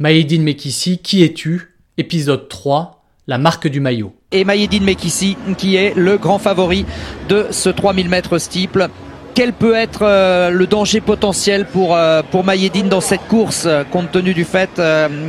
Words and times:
Maïdine 0.00 0.42
Mekissi, 0.42 0.96
qui 0.96 1.22
es-tu? 1.22 1.74
Épisode 1.98 2.48
3, 2.48 3.02
la 3.26 3.36
marque 3.36 3.68
du 3.68 3.80
maillot. 3.80 4.14
Et 4.32 4.44
Maïdine 4.44 4.82
Mekissi, 4.82 5.36
qui 5.58 5.76
est 5.76 5.94
le 5.94 6.16
grand 6.16 6.38
favori 6.38 6.86
de 7.28 7.48
ce 7.50 7.68
3000 7.68 8.08
mètres 8.08 8.38
steeple. 8.38 8.88
Quel 9.34 9.52
peut 9.52 9.74
être 9.74 10.00
euh, 10.04 10.48
le 10.48 10.66
danger 10.66 11.02
potentiel 11.02 11.66
pour, 11.66 11.94
euh, 11.94 12.22
pour 12.22 12.44
Maïdine 12.44 12.88
dans 12.88 13.02
cette 13.02 13.28
course, 13.28 13.64
euh, 13.66 13.84
compte 13.84 14.10
tenu 14.10 14.32
du 14.32 14.44
fait 14.44 14.70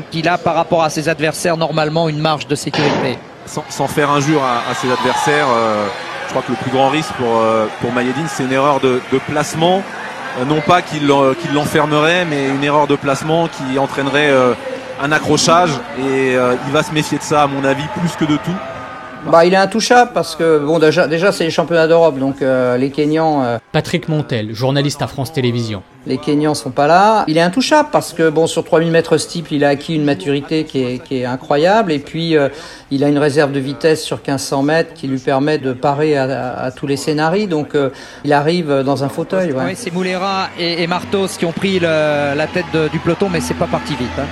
qu'il 0.10 0.30
a 0.30 0.38
par 0.38 0.56
rapport 0.56 0.84
à 0.84 0.90
ses 0.90 1.10
adversaires 1.10 1.58
normalement 1.58 2.08
une 2.08 2.20
marge 2.20 2.48
de 2.48 2.56
sécurité? 2.56 3.18
Sans, 3.46 3.88
faire 3.90 4.10
injure 4.10 4.42
à, 4.42 4.74
ses 4.74 4.90
adversaires, 4.90 5.48
je 6.28 6.30
crois 6.30 6.44
que 6.44 6.52
le 6.52 6.58
plus 6.58 6.72
grand 6.72 6.88
risque 6.88 7.12
pour, 7.18 7.42
pour 7.82 7.92
Maïdine, 7.92 8.28
c'est 8.30 8.46
une 8.46 8.54
erreur 8.54 8.80
de, 8.80 9.02
placement. 9.28 9.84
Non 10.48 10.62
pas 10.62 10.82
qu'il 10.82 11.08
l'enfermerait, 11.08 12.26
mais 12.26 12.50
une 12.50 12.64
erreur 12.64 12.88
de 12.88 12.96
placement 12.96 13.48
qui 13.48 13.78
entraînerait 13.80 14.32
un 15.02 15.12
accrochage. 15.12 15.72
Et 16.00 16.34
il 16.34 16.72
va 16.72 16.84
se 16.84 16.92
méfier 16.92 17.18
de 17.18 17.24
ça, 17.24 17.44
à 17.44 17.48
mon 17.48 17.64
avis, 17.64 17.84
plus 18.00 18.16
que 18.18 18.26
de 18.26 18.38
tout. 18.38 18.56
Bah, 19.30 19.46
il 19.46 19.54
est 19.54 19.58
intouchable 19.58 20.12
parce 20.14 20.36
que 20.36 20.58
bon 20.58 20.80
déjà, 20.80 21.08
déjà 21.08 21.32
c'est 21.32 21.44
les 21.44 21.52
championnats 21.52 21.88
d'Europe 21.88 22.18
donc 22.18 22.42
euh, 22.42 22.76
les 22.78 22.90
Kenyans. 22.90 23.44
Euh, 23.44 23.58
Patrick 23.72 24.10
Montel, 24.10 24.54
journaliste 24.56 25.02
à 25.04 25.08
France 25.08 25.32
Télévisions. 25.32 25.84
Les 26.08 26.18
Kenyans 26.18 26.56
sont 26.56 26.72
pas 26.72 26.88
là. 26.88 27.24
Il 27.28 27.38
est 27.38 27.42
intouchable 27.42 27.90
parce 27.92 28.14
que 28.14 28.30
bon 28.30 28.48
sur 28.48 28.64
3000 28.64 28.92
mètres 28.92 29.18
steeple 29.18 29.54
il 29.54 29.64
a 29.64 29.70
acquis 29.70 29.96
une 29.96 30.04
maturité 30.04 30.64
qui 30.64 30.84
est, 30.84 31.04
qui 31.04 31.20
est 31.20 31.26
incroyable 31.26 31.92
et 31.92 32.00
puis 32.00 32.36
euh, 32.36 32.50
il 32.90 33.04
a 33.04 33.10
une 33.10 33.20
réserve 33.20 33.52
de 33.52 33.60
vitesse 33.60 34.04
sur 34.04 34.18
1500 34.18 34.64
mètres 34.64 34.94
qui 34.96 35.08
lui 35.08 35.20
permet 35.20 35.60
de 35.60 35.74
parer 35.74 36.18
à, 36.18 36.72
tous 36.76 36.88
les 36.88 36.98
scénarios 36.98 37.48
donc 37.48 37.76
il 38.26 38.34
arrive 38.34 38.82
dans 38.84 39.04
un 39.04 39.10
fauteuil. 39.10 39.52
Ouais. 39.54 39.76
c'est 39.76 39.94
Moulera 39.94 40.50
et, 40.58 40.88
Martos 40.88 41.28
qui 41.38 41.46
ont 41.46 41.52
pris 41.52 41.80
la 41.80 42.48
tête 42.52 42.92
du 42.92 42.98
peloton 42.98 43.30
mais 43.30 43.40
c'est 43.40 43.54
pas 43.54 43.68
parti 43.68 43.96
vite. 43.96 44.10
Hein. 44.18 44.26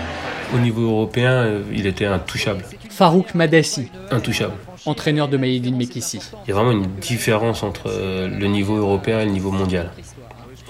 Au 0.56 0.58
niveau 0.58 0.82
européen, 0.82 1.48
il 1.72 1.86
était 1.86 2.08
intouchable. 2.08 2.64
Farouk 2.90 3.36
Madassi. 3.36 3.92
Intouchable 4.10 4.54
entraîneur 4.86 5.28
de 5.28 5.38
Maïdine 5.38 5.76
Mekissi. 5.76 6.20
Il 6.46 6.50
y 6.50 6.52
a 6.52 6.56
vraiment 6.56 6.72
une 6.72 6.88
différence 7.00 7.64
entre 7.64 7.88
euh, 7.88 8.28
le 8.28 8.48
niveau 8.48 8.78
européen 8.78 9.20
et 9.22 9.26
le 9.26 9.32
niveau 9.32 9.52
mondial. 9.52 9.92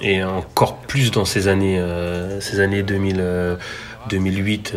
Et 0.01 0.23
encore 0.23 0.77
plus 0.77 1.11
dans 1.11 1.25
ces 1.25 1.47
années, 1.47 1.79
euh, 1.79 2.39
ces 2.39 2.61
années 2.61 2.83
2000, 2.83 3.57
2008, 4.09 4.73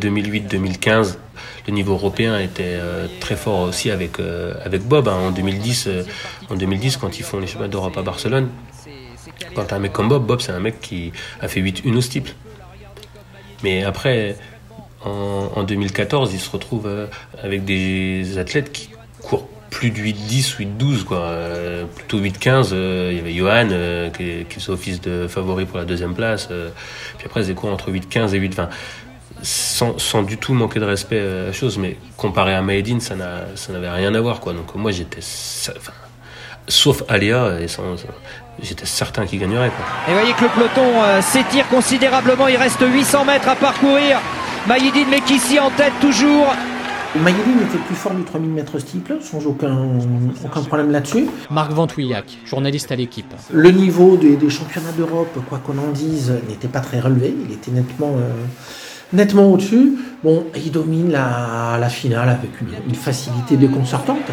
2008-2015. 0.00 1.16
Le 1.66 1.72
niveau 1.72 1.92
européen 1.92 2.38
était 2.38 2.62
euh, 2.64 3.06
très 3.20 3.36
fort 3.36 3.60
aussi 3.60 3.90
avec, 3.90 4.12
avec 4.64 4.82
Bob. 4.82 5.08
Hein. 5.08 5.16
En, 5.28 5.30
2010, 5.30 5.88
en 6.50 6.54
2010, 6.54 6.96
quand 6.96 7.18
ils 7.18 7.24
font 7.24 7.38
les 7.38 7.46
championnats 7.46 7.68
d'Europe 7.68 7.96
à 7.98 8.02
Barcelone, 8.02 8.48
quand 9.54 9.72
as 9.72 9.76
un 9.76 9.78
mec 9.78 9.92
comme 9.92 10.08
Bob, 10.08 10.26
Bob 10.26 10.40
c'est 10.40 10.52
un 10.52 10.60
mec 10.60 10.80
qui 10.80 11.12
a 11.40 11.48
fait 11.48 11.60
8-1 11.60 11.94
au 11.94 12.00
steeple. 12.00 12.32
Mais 13.62 13.84
après, 13.84 14.36
en, 15.04 15.62
2014, 15.62 16.32
il 16.32 16.40
se 16.40 16.50
retrouve 16.50 16.86
euh, 16.86 17.06
avec 17.42 17.64
des 17.64 18.38
athlètes 18.38 18.72
qui 18.72 18.90
courent 19.22 19.48
plus 19.70 19.90
de 19.90 19.98
8-10, 19.98 20.58
8-12, 20.78 21.04
quoi. 21.04 21.18
Euh, 21.18 21.84
plutôt 21.84 22.20
8-15. 22.20 22.70
Euh, 22.72 23.08
il 23.10 23.16
y 23.16 23.20
avait 23.20 23.32
Johan 23.32 24.10
qui, 24.16 24.44
qui 24.48 24.70
office 24.70 25.00
de 25.00 25.26
favori 25.28 25.64
pour 25.64 25.78
la 25.78 25.84
deuxième 25.84 26.14
place. 26.14 26.48
puis 27.18 27.26
après, 27.26 27.44
des 27.44 27.54
cours 27.54 27.72
entre 27.72 27.90
8-15 27.90 28.34
et 28.34 28.40
8-20. 28.40 28.68
Sans, 29.44 30.22
du 30.22 30.36
tout 30.36 30.54
manquer 30.54 30.78
de 30.78 30.84
respect 30.84 31.18
à 31.18 31.46
la 31.46 31.52
chose, 31.52 31.76
mais 31.76 31.96
comparé 32.16 32.54
à 32.54 32.62
Maedine, 32.62 33.00
ça 33.00 33.16
n'avait 33.16 33.90
rien 33.90 34.14
à 34.14 34.20
voir, 34.20 34.38
quoi. 34.38 34.52
Donc 34.52 34.72
moi, 34.76 34.92
j'étais. 34.92 35.22
sauf 36.68 37.02
Aléa, 37.08 37.56
j'étais 38.62 38.86
certain 38.86 39.26
qu'il 39.26 39.40
gagnerait. 39.40 39.70
Quoi. 39.70 39.84
Et 40.08 40.12
voyez 40.12 40.32
que 40.34 40.42
le 40.42 40.50
peloton 40.50 40.92
s'étire 41.22 41.66
considérablement, 41.68 42.46
il 42.46 42.56
reste 42.56 42.84
800 42.86 43.24
mètres 43.24 43.48
à 43.48 43.56
parcourir. 43.56 44.20
Maïdine 44.66 45.08
Mekissi 45.08 45.58
en 45.58 45.70
tête 45.70 45.92
toujours. 46.00 46.46
Maïdine 47.16 47.62
était 47.68 47.78
plus 47.84 47.96
fort 47.96 48.14
du 48.14 48.22
3000 48.22 48.48
mètres 48.48 48.78
steeple, 48.78 49.16
sans 49.20 49.44
aucun, 49.44 49.76
aucun 50.44 50.62
problème 50.62 50.92
là-dessus. 50.92 51.26
Marc 51.50 51.72
Ventouillac, 51.72 52.38
journaliste 52.46 52.92
à 52.92 52.96
l'équipe. 52.96 53.34
Le 53.52 53.70
niveau 53.72 54.16
des, 54.16 54.38
championnats 54.48 54.92
d'Europe, 54.96 55.36
quoi 55.48 55.58
qu'on 55.58 55.76
en 55.78 55.90
dise, 55.92 56.32
n'était 56.48 56.68
pas 56.68 56.78
très 56.78 57.00
relevé. 57.00 57.34
Il 57.44 57.52
était 57.52 57.72
nettement, 57.72 58.12
euh, 58.16 58.30
nettement 59.12 59.50
au-dessus. 59.50 59.94
Bon, 60.22 60.46
il 60.54 60.70
domine 60.70 61.10
la, 61.10 61.88
finale 61.90 62.28
avec 62.28 62.52
une, 62.60 62.94
facilité 62.94 63.56
déconcertante. 63.56 64.30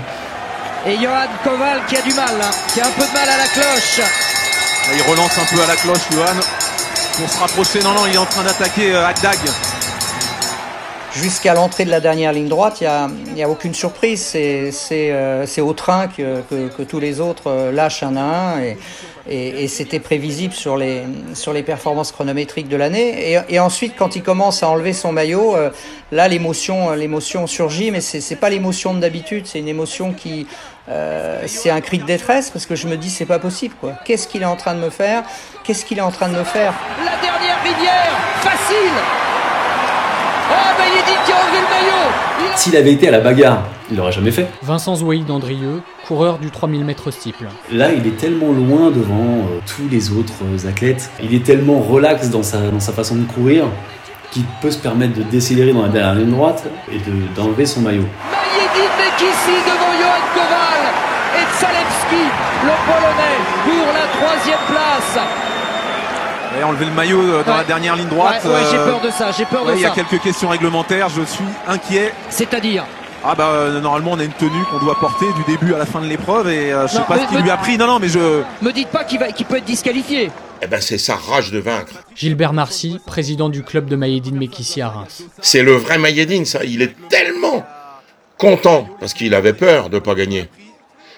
Et 0.85 0.95
Johan 0.95 1.27
Koval 1.43 1.81
qui 1.87 1.97
a 1.97 2.01
du 2.03 2.13
mal, 2.13 2.35
hein, 2.39 2.51
qui 2.71 2.79
a 2.79 2.85
un 2.85 2.91
peu 2.91 3.01
de 3.01 3.13
mal 3.13 3.27
à 3.27 3.37
la 3.37 3.47
cloche. 3.47 3.99
Il 4.95 5.11
relance 5.11 5.37
un 5.39 5.55
peu 5.55 5.61
à 5.63 5.67
la 5.67 5.75
cloche, 5.75 6.07
Johan. 6.11 6.39
Pour 7.17 7.29
se 7.29 7.39
rapprocher, 7.39 7.79
non, 7.83 7.93
non, 7.93 8.05
il 8.07 8.13
est 8.13 8.17
en 8.17 8.25
train 8.25 8.43
d'attaquer 8.43 8.93
euh, 8.93 9.07
Agdag 9.07 9.39
jusqu'à 11.13 11.53
l'entrée 11.53 11.85
de 11.85 11.91
la 11.91 11.99
dernière 11.99 12.33
ligne 12.33 12.47
droite, 12.47 12.81
il 12.81 13.33
n'y 13.33 13.43
a, 13.43 13.49
aucune 13.49 13.73
surprise. 13.73 14.21
C'est 14.21 14.71
euh, 15.11 15.45
au 15.59 15.73
train 15.73 16.07
que, 16.07 16.83
tous 16.83 16.99
les 16.99 17.19
autres 17.19 17.47
euh, 17.47 17.71
lâchent 17.71 18.03
un 18.03 18.15
à 18.17 18.21
un. 18.21 18.61
Et, 19.31 19.67
c'était 19.67 19.99
prévisible 19.99 20.53
sur 20.53 20.75
les, 20.75 21.03
sur 21.35 21.53
les 21.53 21.61
performances 21.61 22.11
chronométriques 22.11 22.67
de 22.67 22.77
l'année. 22.77 23.37
Et, 23.47 23.59
ensuite, 23.59 23.93
quand 23.97 24.15
il 24.15 24.23
commence 24.23 24.63
à 24.63 24.69
enlever 24.69 24.93
son 24.93 25.11
maillot, 25.11 25.55
euh, 25.55 25.69
là, 26.11 26.27
l'émotion 26.27 27.47
surgit, 27.47 27.91
mais 27.91 28.01
c'est 28.01 28.35
pas 28.35 28.49
l'émotion 28.49 28.93
d'habitude. 28.93 29.45
C'est 29.45 29.59
une 29.59 29.67
émotion 29.67 30.13
qui... 30.13 30.47
c'est 31.45 31.69
un 31.69 31.81
cri 31.81 31.99
de 31.99 32.05
détresse 32.05 32.49
parce 32.49 32.65
que 32.65 32.75
je 32.75 32.87
me 32.87 32.97
dis 32.97 33.11
c'est 33.11 33.27
pas 33.27 33.39
possible. 33.39 33.75
Qu'est-ce 34.05 34.27
qu'il 34.27 34.41
est 34.41 34.45
en 34.45 34.55
train 34.55 34.73
de 34.73 34.79
me 34.79 34.89
faire? 34.89 35.23
Qu'est-ce 35.63 35.85
qu'il 35.85 35.99
est 35.99 36.07
en 36.09 36.11
train 36.11 36.29
de 36.29 36.35
me 36.35 36.43
faire? 36.43 36.73
La 37.05 37.21
dernière 37.21 37.61
rivière, 37.61 38.17
facile 38.41 39.28
Oh, 40.51 40.55
qui 41.25 41.31
a 41.31 41.35
enlevé 41.35 41.57
le 41.61 41.69
maillot 41.69 42.55
S'il 42.55 42.75
avait 42.75 42.91
été 42.93 43.07
à 43.07 43.11
la 43.11 43.19
bagarre, 43.19 43.63
il 43.91 43.97
l'aurait 43.97 44.11
jamais 44.11 44.31
fait. 44.31 44.47
Vincent 44.61 44.95
Zouaï 44.95 45.21
d'Andrieux, 45.21 45.81
coureur 46.07 46.37
du 46.39 46.49
3000 46.51 46.83
mètres 46.85 47.11
steeple. 47.11 47.45
Là, 47.71 47.91
il 47.93 48.05
est 48.07 48.17
tellement 48.17 48.51
loin 48.51 48.91
devant 48.91 49.45
euh, 49.45 49.59
tous 49.65 49.87
les 49.89 50.11
autres 50.11 50.33
euh, 50.43 50.67
athlètes. 50.69 51.09
Il 51.23 51.33
est 51.33 51.43
tellement 51.43 51.79
relax 51.79 52.29
dans 52.29 52.43
sa, 52.43 52.57
dans 52.69 52.79
sa 52.79 52.93
façon 52.93 53.15
de 53.15 53.25
courir 53.25 53.65
qu'il 54.31 54.43
peut 54.61 54.71
se 54.71 54.77
permettre 54.77 55.15
de 55.17 55.23
décélérer 55.23 55.73
dans 55.73 55.83
la 55.83 55.89
dernière 55.89 56.15
ligne 56.15 56.31
droite 56.31 56.63
et 56.91 56.99
d'enlever 57.35 57.65
son 57.65 57.81
maillot. 57.81 58.05
Maïedine 58.31 58.93
Mekissi 58.97 59.57
devant 59.65 59.93
Johan 59.99 60.23
Koval 60.33 60.83
et 61.35 61.45
Zalewski, 61.59 62.25
le 62.63 62.75
Polonais, 62.85 63.39
pour 63.65 63.93
la 63.93 64.05
troisième 64.19 64.65
place. 64.67 65.48
Et 66.57 66.63
enlever 66.63 66.85
le 66.85 66.91
maillot 66.91 67.21
euh, 67.21 67.43
dans 67.43 67.55
la 67.55 67.63
dernière 67.63 67.95
ligne 67.95 68.07
droite. 68.07 68.43
Ouais, 68.43 68.61
j'ai 68.71 68.77
peur 68.77 69.01
de 69.01 69.09
ça, 69.09 69.31
j'ai 69.31 69.45
peur 69.45 69.65
de 69.65 69.71
ça. 69.71 69.75
Il 69.75 69.81
y 69.81 69.85
a 69.85 69.91
quelques 69.91 70.19
questions 70.21 70.49
réglementaires, 70.49 71.09
je 71.09 71.21
suis 71.21 71.43
inquiet. 71.67 72.13
C'est-à-dire 72.29 72.85
ah 73.21 73.35
bah 73.35 73.49
euh, 73.49 73.81
normalement 73.81 74.11
on 74.13 74.19
a 74.19 74.23
une 74.23 74.31
tenue 74.31 74.63
qu'on 74.71 74.79
doit 74.79 74.97
porter 74.97 75.25
du 75.33 75.43
début 75.43 75.73
à 75.73 75.77
la 75.77 75.85
fin 75.85 75.99
de 75.99 76.05
l'épreuve 76.07 76.47
et 76.47 76.71
euh, 76.71 76.87
je 76.87 76.93
sais 76.93 77.01
pas 77.05 77.19
ce 77.19 77.27
qu'il 77.27 77.39
lui 77.39 77.49
a 77.49 77.57
pris. 77.57 77.77
Non 77.77 77.85
non 77.85 77.99
mais 77.99 78.07
je. 78.07 78.43
Me 78.61 78.71
dites 78.71 78.87
pas 78.87 79.03
qu'il 79.03 79.19
va 79.19 79.27
peut 79.27 79.57
être 79.57 79.65
disqualifié. 79.65 80.31
Eh 80.61 80.67
ben 80.67 80.79
c'est 80.79 80.97
sa 80.97 81.15
rage 81.15 81.51
de 81.51 81.59
vaincre. 81.59 81.91
Gilbert 82.15 82.53
Marcy, 82.53 82.97
président 83.05 83.49
du 83.49 83.61
club 83.63 83.87
de 83.87 83.97
Maïedine 83.97 84.37
Mekissi 84.37 84.81
à 84.81 84.87
Reims. 84.87 85.23
C'est 85.41 85.63
le 85.63 85.73
vrai 85.73 85.97
Maïedine 85.97 86.45
ça. 86.45 86.63
Il 86.63 86.81
est 86.81 86.95
tellement 87.09 87.65
content 88.37 88.87
parce 89.01 89.13
qu'il 89.13 89.33
avait 89.33 89.53
peur 89.53 89.89
de 89.89 89.99
pas 89.99 90.15
gagner. 90.15 90.47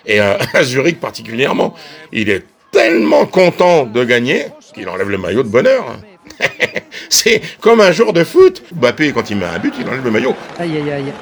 Et 0.07 0.19
à 0.53 0.63
Zurich 0.63 0.99
particulièrement, 0.99 1.75
il 2.11 2.31
est 2.31 2.45
tellement 2.71 3.27
content 3.27 3.85
de 3.85 4.03
gagner 4.03 4.47
qu'il 4.71 4.87
enlève 4.89 5.09
le 5.09 5.17
maillot 5.17 5.43
de 5.43 5.49
bonheur. 5.49 5.97
c'est 7.09 7.41
comme 7.59 7.81
un 7.81 7.91
jour 7.91 8.13
de 8.13 8.23
foot. 8.23 8.63
Mbappé, 8.75 9.11
quand 9.13 9.29
il 9.29 9.37
met 9.37 9.45
un 9.45 9.59
but, 9.59 9.73
il 9.79 9.87
enlève 9.87 10.03
le 10.03 10.11
maillot. 10.11 10.35
Aïe, 10.59 10.77
aïe, 10.77 10.91
aïe. 10.91 11.13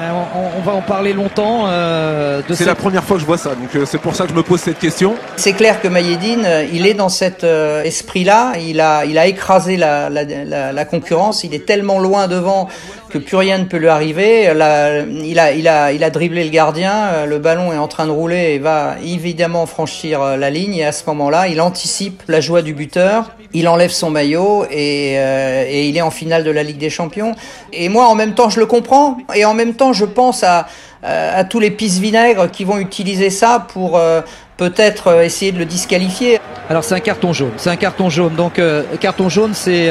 Euh, 0.00 0.10
on, 0.56 0.60
va 0.62 0.72
en 0.72 0.80
parler 0.80 1.12
longtemps. 1.12 1.64
Euh, 1.66 2.40
c'est 2.50 2.64
la 2.64 2.74
première 2.74 3.04
fois 3.04 3.16
que 3.16 3.20
je 3.20 3.26
vois 3.26 3.36
ça, 3.36 3.50
donc 3.50 3.74
euh, 3.74 3.84
c'est 3.84 3.98
pour 3.98 4.14
ça 4.14 4.24
que 4.24 4.30
je 4.30 4.34
me 4.34 4.42
pose 4.42 4.60
cette 4.60 4.78
question. 4.78 5.14
C'est 5.36 5.52
clair 5.52 5.80
que 5.80 5.88
Mayedine, 5.88 6.46
il 6.72 6.86
est 6.86 6.94
dans 6.94 7.08
cet 7.08 7.44
esprit-là. 7.44 8.54
Il 8.58 8.80
a, 8.80 9.04
il 9.04 9.18
a 9.18 9.26
écrasé 9.26 9.76
la, 9.76 10.08
la, 10.08 10.84
concurrence. 10.84 11.44
Il 11.44 11.54
est 11.54 11.66
tellement 11.66 11.98
loin 11.98 12.26
devant 12.26 12.68
que 13.12 13.18
plus 13.18 13.36
rien 13.36 13.58
ne 13.58 13.64
peut 13.64 13.76
lui 13.76 13.88
arriver. 13.88 14.44
il, 14.44 15.38
a, 15.38 15.92
il, 15.92 16.10
dribblé 16.10 16.44
le 16.44 16.50
gardien, 16.50 17.26
le 17.26 17.38
ballon 17.38 17.72
est 17.72 17.78
en 17.78 17.88
train 17.88 18.06
de 18.06 18.10
rouler 18.10 18.54
et 18.54 18.58
va 18.58 18.96
évidemment 19.04 19.66
franchir 19.66 20.36
la 20.36 20.50
ligne. 20.50 20.76
Et 20.76 20.84
à 20.84 20.92
ce 20.92 21.04
moment-là, 21.06 21.48
il 21.48 21.60
anticipe 21.60 22.22
la 22.28 22.40
joie 22.40 22.62
du 22.62 22.72
buteur, 22.72 23.32
il 23.52 23.68
enlève 23.68 23.90
son 23.90 24.10
maillot 24.10 24.64
et, 24.70 25.14
et 25.14 25.88
il 25.88 25.96
est 25.96 26.02
en 26.02 26.10
finale 26.10 26.42
de 26.42 26.50
la 26.50 26.62
Ligue 26.62 26.78
des 26.78 26.90
Champions. 26.90 27.34
Et 27.72 27.88
moi, 27.88 28.06
en 28.06 28.14
même 28.14 28.34
temps, 28.34 28.48
je 28.48 28.60
le 28.60 28.66
comprends. 28.66 29.18
Et 29.34 29.44
en 29.44 29.54
même 29.54 29.74
temps, 29.74 29.92
je 29.92 30.06
pense 30.06 30.42
à, 30.42 30.66
à 31.02 31.44
tous 31.44 31.58
les 31.58 31.70
pisse 31.70 31.98
vinaigres 31.98 32.50
qui 32.50 32.64
vont 32.64 32.78
utiliser 32.78 33.30
ça 33.30 33.66
pour 33.72 33.96
euh, 33.96 34.20
peut-être 34.56 35.08
euh, 35.08 35.22
essayer 35.22 35.52
de 35.52 35.58
le 35.58 35.64
disqualifier. 35.64 36.38
Alors 36.68 36.84
c'est 36.84 36.94
un 36.94 37.00
carton 37.00 37.32
jaune, 37.32 37.52
c'est 37.56 37.70
un 37.70 37.76
carton 37.76 38.08
jaune. 38.08 38.34
Donc 38.34 38.58
euh, 38.58 38.84
carton 39.00 39.28
jaune, 39.28 39.54
c'est 39.54 39.90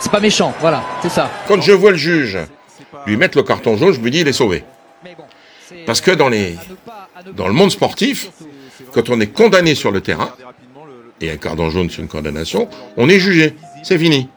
c'est 0.00 0.12
pas 0.12 0.20
méchant, 0.20 0.52
voilà, 0.60 0.82
c'est 1.02 1.10
ça. 1.10 1.30
Quand 1.46 1.60
je 1.60 1.72
vois 1.72 1.92
le 1.92 1.96
juge 1.96 2.38
lui 3.06 3.16
mettre 3.16 3.38
le 3.38 3.44
carton 3.44 3.76
jaune, 3.76 3.92
je 3.92 4.00
me 4.00 4.10
dis 4.10 4.20
il 4.20 4.28
est 4.28 4.32
sauvé. 4.32 4.64
Parce 5.86 6.00
que 6.00 6.10
dans 6.10 6.28
les 6.28 6.56
dans 7.34 7.46
le 7.46 7.54
monde 7.54 7.70
sportif, 7.70 8.30
quand 8.92 9.08
on 9.08 9.20
est 9.20 9.28
condamné 9.28 9.74
sur 9.74 9.92
le 9.92 10.00
terrain 10.00 10.30
et 11.20 11.30
un 11.30 11.36
carton 11.36 11.70
jaune 11.70 11.90
c'est 11.90 12.02
une 12.02 12.08
condamnation, 12.08 12.68
on 12.96 13.08
est 13.08 13.20
jugé, 13.20 13.54
c'est 13.84 13.98
fini. 13.98 14.28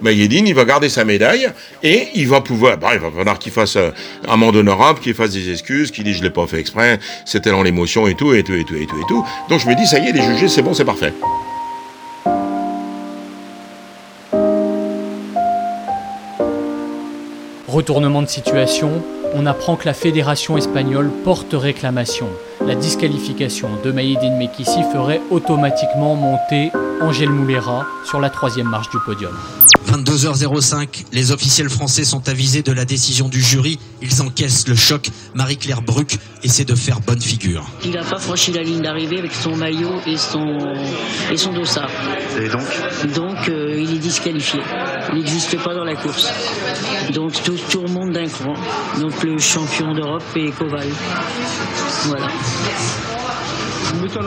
Mayedine, 0.00 0.46
il 0.46 0.54
va 0.54 0.64
garder 0.64 0.88
sa 0.88 1.04
médaille 1.04 1.48
et 1.82 2.08
il 2.14 2.28
va 2.28 2.40
pouvoir, 2.40 2.78
bah, 2.78 2.90
il 2.94 3.00
va 3.00 3.10
falloir 3.10 3.38
qu'il 3.38 3.52
fasse 3.52 3.76
euh, 3.76 3.90
un 4.28 4.36
monde 4.36 4.56
honorable, 4.56 5.00
qu'il 5.00 5.14
fasse 5.14 5.32
des 5.32 5.50
excuses, 5.50 5.90
qu'il 5.90 6.04
dise 6.04 6.18
je 6.18 6.22
l'ai 6.22 6.30
pas 6.30 6.46
fait 6.46 6.60
exprès, 6.60 6.98
c'était 7.24 7.50
dans 7.50 7.62
l'émotion 7.62 8.06
et 8.06 8.14
tout, 8.14 8.32
et 8.34 8.42
tout, 8.42 8.54
et 8.54 8.64
tout, 8.64 8.76
et 8.76 8.86
tout, 8.86 8.98
et 8.98 9.04
tout. 9.08 9.24
Donc 9.48 9.60
je 9.60 9.66
me 9.66 9.74
dis, 9.74 9.86
ça 9.86 9.98
y 9.98 10.08
est, 10.08 10.12
les 10.12 10.22
jugés, 10.22 10.48
c'est 10.48 10.62
bon, 10.62 10.74
c'est 10.74 10.84
parfait. 10.84 11.12
Retournement 17.66 18.22
de 18.22 18.28
situation, 18.28 19.02
on 19.34 19.46
apprend 19.46 19.76
que 19.76 19.86
la 19.86 19.94
fédération 19.94 20.56
espagnole 20.56 21.10
porte 21.24 21.52
réclamation. 21.52 22.28
La 22.68 22.74
disqualification 22.74 23.70
de 23.82 23.90
Maïdine 23.92 24.36
Mekissi 24.36 24.82
ferait 24.92 25.22
automatiquement 25.30 26.14
monter 26.16 26.70
Angèle 27.00 27.30
Moulera 27.30 27.86
sur 28.04 28.20
la 28.20 28.28
troisième 28.28 28.68
marche 28.68 28.90
du 28.90 28.98
podium. 29.06 29.32
22h05, 29.86 31.06
les 31.14 31.32
officiels 31.32 31.70
français 31.70 32.04
sont 32.04 32.28
avisés 32.28 32.60
de 32.60 32.72
la 32.72 32.84
décision 32.84 33.30
du 33.30 33.40
jury. 33.40 33.78
Ils 34.02 34.20
encaissent 34.20 34.68
le 34.68 34.74
choc. 34.74 35.08
Marie-Claire 35.34 35.80
Bruck 35.80 36.18
essaie 36.42 36.66
de 36.66 36.74
faire 36.74 37.00
bonne 37.00 37.22
figure. 37.22 37.64
Il 37.86 37.92
n'a 37.92 38.04
pas 38.04 38.18
franchi 38.18 38.52
la 38.52 38.62
ligne 38.62 38.82
d'arrivée 38.82 39.18
avec 39.18 39.32
son 39.32 39.56
maillot 39.56 39.94
et 40.06 40.18
son, 40.18 40.58
et 41.32 41.38
son 41.38 41.54
dossard. 41.54 41.88
Et 42.38 42.50
donc? 42.50 43.14
Donc 43.14 43.48
euh, 43.48 43.80
il 43.80 43.94
est 43.94 43.98
disqualifié. 43.98 44.60
N'existe 45.14 45.56
pas 45.62 45.74
dans 45.74 45.84
la 45.84 45.96
course. 45.96 46.28
Donc 47.12 47.32
tout, 47.42 47.56
tout 47.70 47.82
remonte 47.82 48.12
d'un 48.12 48.26
cran. 48.26 48.54
Donc 49.00 49.22
le 49.22 49.38
champion 49.38 49.94
d'Europe 49.94 50.22
est 50.36 50.50
Koval. 50.56 50.88
Voilà. 52.04 52.28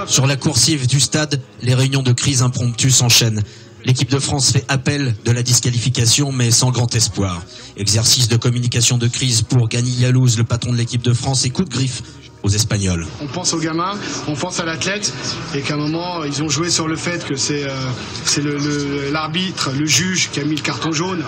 Sur 0.08 0.28
la 0.28 0.36
coursive 0.36 0.88
du 0.88 1.00
stade, 1.00 1.42
les 1.62 1.76
réunions 1.76 2.02
de 2.02 2.12
crise 2.12 2.42
impromptues 2.42 2.92
s'enchaînent. 2.92 3.44
L'équipe 3.86 4.12
de 4.12 4.20
France 4.20 4.52
fait 4.52 4.66
appel 4.68 5.16
de 5.26 5.32
la 5.32 5.42
disqualification, 5.42 6.32
mais 6.32 6.52
sans 6.52 6.72
grand 6.72 6.94
espoir. 6.94 7.42
Exercice 7.78 8.28
de 8.28 8.38
communication 8.38 8.98
de 8.98 9.08
crise 9.08 9.42
pour 9.42 9.68
Gani 9.70 9.92
Yalouz, 9.92 10.38
le 10.38 10.44
patron 10.44 10.72
de 10.72 10.78
l'équipe 10.78 11.02
de 11.02 11.14
France, 11.14 11.46
et 11.46 11.50
coup 11.50 11.64
de 11.64 11.70
griffe 11.70 12.04
aux 12.44 12.50
Espagnols. 12.50 13.06
On 13.22 13.28
pense 13.28 13.54
aux 13.54 13.60
gamins, 13.60 13.94
on 14.28 14.36
pense 14.36 14.60
à 14.60 14.66
l'athlète, 14.66 15.14
et 15.56 15.62
qu'à 15.62 15.76
un 15.76 15.78
moment, 15.78 16.24
ils 16.24 16.42
ont 16.44 16.50
joué 16.50 16.70
sur 16.70 16.88
le 16.88 16.96
fait 16.96 17.26
que 17.26 17.36
c'est 17.36 17.66
euh, 17.66 19.12
l'arbitre, 19.12 19.72
le, 19.78 19.86
juge 19.86 20.30
qui 20.32 20.40
a 20.40 20.44
mis 20.44 20.56
le 20.56 20.62
carton 20.62 20.92
jaune. 20.92 21.24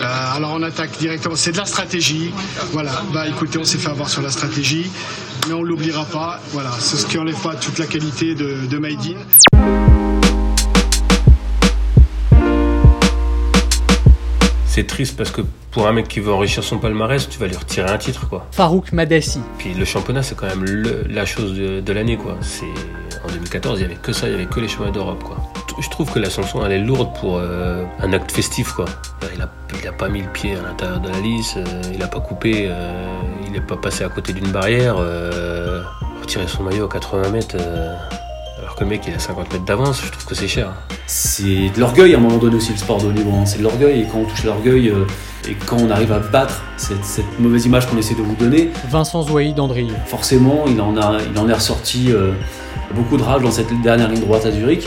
Euh, 0.00 0.36
alors 0.36 0.52
on 0.54 0.62
attaque 0.62 0.98
directement. 0.98 1.36
C'est 1.36 1.52
de 1.52 1.58
la 1.58 1.66
stratégie. 1.66 2.32
Voilà. 2.72 3.02
Bah 3.12 3.26
écoutez, 3.28 3.58
on 3.58 3.64
s'est 3.64 3.78
fait 3.78 3.90
avoir 3.90 4.08
sur 4.08 4.22
la 4.22 4.30
stratégie, 4.30 4.90
mais 5.48 5.54
on 5.54 5.62
l'oubliera 5.62 6.04
pas. 6.04 6.40
Voilà. 6.52 6.70
C'est 6.78 6.96
ce 6.96 7.06
qui 7.06 7.18
enlève 7.18 7.40
pas 7.40 7.54
toute 7.54 7.78
la 7.78 7.86
qualité 7.86 8.34
de, 8.34 8.66
de 8.66 8.78
Maïdine. 8.78 9.18
C'est 14.74 14.88
triste 14.88 15.16
parce 15.16 15.30
que 15.30 15.40
pour 15.70 15.86
un 15.86 15.92
mec 15.92 16.08
qui 16.08 16.18
veut 16.18 16.32
enrichir 16.32 16.64
son 16.64 16.78
palmarès, 16.78 17.28
tu 17.28 17.38
vas 17.38 17.46
lui 17.46 17.54
retirer 17.56 17.88
un 17.88 17.96
titre, 17.96 18.28
quoi. 18.28 18.44
Farouk 18.50 18.90
Madassi, 18.90 19.38
Puis 19.56 19.72
le 19.72 19.84
championnat, 19.84 20.24
c'est 20.24 20.34
quand 20.36 20.48
même 20.48 20.64
le- 20.64 21.04
la 21.08 21.24
chose 21.24 21.54
de, 21.56 21.78
de 21.78 21.92
l'année, 21.92 22.16
quoi. 22.16 22.36
C'est 22.40 22.64
en 23.24 23.28
2014, 23.28 23.78
il 23.78 23.82
y 23.82 23.84
avait 23.84 23.94
que 23.94 24.12
ça, 24.12 24.26
il 24.26 24.32
y 24.32 24.34
avait 24.34 24.46
que 24.46 24.58
les 24.58 24.66
chemins 24.66 24.90
d'Europe, 24.90 25.22
quoi. 25.22 25.36
Je 25.80 25.88
trouve 25.90 26.10
que 26.12 26.18
la 26.18 26.28
sanction, 26.28 26.66
elle 26.66 26.72
est 26.72 26.78
lourde 26.80 27.10
pour 27.20 27.38
euh, 27.38 27.84
un 28.00 28.12
acte 28.12 28.32
festif, 28.32 28.72
quoi. 28.72 28.86
Il 29.32 29.40
a, 29.42 29.48
il 29.80 29.86
a 29.86 29.92
pas 29.92 30.08
mis 30.08 30.22
le 30.22 30.28
pied 30.32 30.56
à 30.56 30.62
l'intérieur 30.62 30.98
de 30.98 31.08
la 31.08 31.20
lisse, 31.20 31.54
euh, 31.56 31.64
il 31.94 32.02
a 32.02 32.08
pas 32.08 32.18
coupé, 32.20 32.66
euh, 32.68 33.20
il 33.46 33.52
n'est 33.52 33.60
pas 33.60 33.76
passé 33.76 34.02
à 34.02 34.08
côté 34.08 34.32
d'une 34.32 34.50
barrière, 34.50 34.96
retirer 36.20 36.48
son 36.48 36.64
maillot 36.64 36.86
à 36.86 36.88
80 36.88 37.30
mètres. 37.30 37.56
Alors 38.74 38.80
que 38.80 38.84
le 38.84 38.90
mec 38.90 39.02
il 39.06 39.14
a 39.14 39.18
50 39.20 39.52
mètres 39.52 39.64
d'avance, 39.64 40.02
je 40.04 40.10
trouve 40.10 40.24
que 40.24 40.34
c'est 40.34 40.48
cher. 40.48 40.72
C'est 41.06 41.70
de 41.74 41.78
l'orgueil 41.80 42.14
à 42.14 42.18
un 42.18 42.20
moment 42.20 42.38
donné 42.38 42.56
aussi 42.56 42.72
le 42.72 42.78
sport 42.78 43.00
de 43.00 43.06
haut 43.06 43.12
niveau. 43.12 43.30
hein. 43.30 43.46
C'est 43.46 43.58
de 43.58 43.62
l'orgueil 43.62 44.00
et 44.00 44.04
quand 44.10 44.18
on 44.18 44.24
touche 44.24 44.42
l'orgueil 44.44 44.88
euh, 44.88 45.04
et 45.48 45.54
quand 45.66 45.76
on 45.78 45.90
arrive 45.90 46.10
à 46.10 46.18
battre 46.18 46.60
cette, 46.76 47.04
cette 47.04 47.38
mauvaise 47.38 47.66
image 47.66 47.86
qu'on 47.88 47.96
essaie 47.98 48.14
de 48.14 48.22
vous 48.22 48.34
donner, 48.34 48.70
Vincent 48.90 49.22
Zouaï 49.22 49.52
d'Andrieux. 49.54 49.94
forcément 50.06 50.64
il 50.66 50.80
en, 50.80 50.96
a, 50.96 51.18
il 51.32 51.38
en 51.38 51.48
est 51.48 51.52
ressorti 51.52 52.06
euh, 52.10 52.32
beaucoup 52.94 53.16
de 53.16 53.22
rage 53.22 53.42
dans 53.42 53.50
cette 53.52 53.68
dernière 53.82 54.08
ligne 54.08 54.20
droite 54.22 54.44
à 54.44 54.50
Zurich 54.50 54.86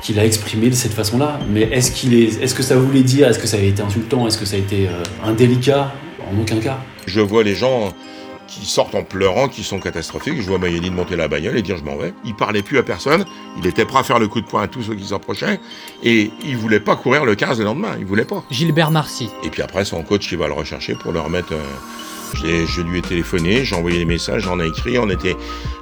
qu'il 0.00 0.18
a 0.18 0.24
exprimé 0.24 0.70
de 0.70 0.74
cette 0.74 0.94
façon-là. 0.94 1.38
Mais 1.50 1.62
est-ce 1.62 1.90
qu'il 1.90 2.14
est, 2.14 2.42
est-ce 2.42 2.54
que 2.54 2.62
ça 2.62 2.76
voulait 2.76 3.02
dire, 3.02 3.28
est-ce 3.28 3.38
que 3.38 3.46
ça 3.46 3.58
a 3.58 3.60
été 3.60 3.82
insultant, 3.82 4.26
est-ce 4.26 4.38
que 4.38 4.46
ça 4.46 4.56
a 4.56 4.58
été 4.58 4.88
euh, 4.88 5.28
indélicat? 5.28 5.92
En 6.32 6.40
aucun 6.40 6.56
cas. 6.56 6.78
Je 7.06 7.20
vois 7.20 7.42
les 7.42 7.54
gens 7.54 7.92
qui 8.50 8.66
sortent 8.66 8.94
en 8.94 9.04
pleurant, 9.04 9.48
qui 9.48 9.62
sont 9.62 9.78
catastrophiques. 9.78 10.40
Je 10.40 10.46
vois 10.48 10.58
Mayedine 10.58 10.94
monter 10.94 11.16
la 11.16 11.28
bagnole 11.28 11.56
et 11.56 11.62
dire 11.62 11.76
je 11.76 11.84
m'en 11.84 11.96
vais. 11.96 12.12
Il 12.24 12.34
parlait 12.34 12.62
plus 12.62 12.78
à 12.78 12.82
personne. 12.82 13.24
Il 13.58 13.66
était 13.66 13.84
prêt 13.84 14.00
à 14.00 14.02
faire 14.02 14.18
le 14.18 14.28
coup 14.28 14.40
de 14.40 14.46
poing 14.46 14.62
à 14.62 14.68
tous 14.68 14.82
ceux 14.82 14.94
qui 14.94 15.06
s'approchaient. 15.06 15.60
Et 16.02 16.30
il 16.44 16.56
voulait 16.56 16.80
pas 16.80 16.96
courir 16.96 17.24
le 17.24 17.34
15 17.34 17.58
le 17.60 17.64
lendemain. 17.64 17.94
Il 17.98 18.04
voulait 18.04 18.24
pas. 18.24 18.42
Gilbert 18.50 18.90
Marcy, 18.90 19.30
Et 19.44 19.50
puis 19.50 19.62
après, 19.62 19.84
son 19.84 20.02
coach 20.02 20.28
qui 20.28 20.36
va 20.36 20.48
le 20.48 20.54
rechercher 20.54 20.94
pour 20.94 21.12
le 21.12 21.20
remettre. 21.20 21.52
euh, 21.52 22.66
je, 22.66 22.80
lui 22.82 22.98
ai 22.98 23.02
téléphoné, 23.02 23.64
j'ai 23.64 23.74
envoyé 23.74 23.98
des 23.98 24.04
messages, 24.04 24.42
j'en 24.42 24.60
ai 24.60 24.66
écrit. 24.66 24.98
On 24.98 25.08
était 25.08 25.36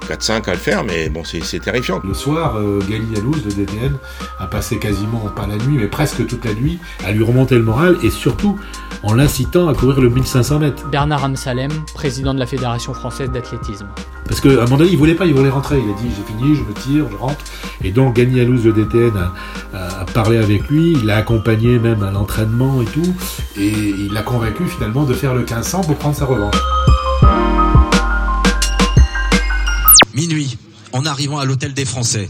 4-5 0.07 0.49
à 0.49 0.53
le 0.53 0.57
faire, 0.57 0.83
mais 0.83 1.09
bon, 1.09 1.23
c'est 1.23 1.43
c'est 1.43 1.59
terrifiant. 1.59 2.01
Le 2.03 2.13
soir, 2.13 2.57
euh, 2.57 2.79
Gali 2.89 3.05
Yalouz 3.13 3.43
de 3.43 3.51
DDN 3.51 3.97
a 4.39 4.47
passé 4.47 4.79
quasiment, 4.79 5.19
pas 5.35 5.47
la 5.47 5.57
nuit, 5.57 5.77
mais 5.77 5.87
presque 5.87 6.25
toute 6.25 6.45
la 6.45 6.53
nuit, 6.53 6.79
à 7.05 7.11
lui 7.11 7.23
remonter 7.23 7.55
le 7.55 7.63
moral 7.63 7.97
et 8.03 8.09
surtout 8.09 8.59
en 9.03 9.13
l'incitant 9.13 9.67
à 9.67 9.73
courir 9.73 10.01
le 10.01 10.09
1500 10.09 10.59
mètres. 10.59 10.87
Bernard 10.89 11.23
Amsalem, 11.23 11.71
président 11.93 12.33
de 12.33 12.39
la 12.39 12.45
Fédération 12.45 12.93
française 12.93 13.31
d'athlétisme. 13.31 13.87
Parce 14.27 14.41
qu'à 14.41 14.49
un 14.49 14.65
moment 14.65 14.77
donné, 14.77 14.91
il 14.91 14.97
voulait 14.97 15.15
pas, 15.15 15.25
il 15.25 15.33
voulait 15.33 15.49
rentrer. 15.49 15.79
Il 15.79 15.89
a 15.89 15.93
dit 15.93 16.09
j'ai 16.15 16.23
fini, 16.23 16.55
je 16.55 16.61
me 16.61 16.73
tire, 16.73 17.05
je 17.09 17.15
rentre. 17.15 17.43
Et 17.83 17.91
donc 17.91 18.15
Gani 18.15 18.37
Yalouz 18.37 18.63
de 18.63 18.71
DTN 18.71 19.17
a, 19.73 20.01
a 20.01 20.05
parlé 20.05 20.37
avec 20.37 20.67
lui, 20.69 20.93
il 20.93 21.05
l'a 21.05 21.17
accompagné 21.17 21.79
même 21.79 22.03
à 22.03 22.11
l'entraînement 22.11 22.81
et 22.81 22.85
tout, 22.85 23.13
et 23.57 23.69
il 23.69 24.13
l'a 24.13 24.21
convaincu 24.21 24.65
finalement 24.67 25.05
de 25.05 25.13
faire 25.13 25.33
le 25.33 25.39
1500 25.39 25.81
pour 25.81 25.95
prendre 25.95 26.15
sa 26.15 26.25
revanche. 26.25 26.55
Minuit, 30.13 30.57
en 30.91 31.05
arrivant 31.05 31.39
à 31.39 31.45
l'hôtel 31.45 31.73
des 31.73 31.85
Français, 31.85 32.29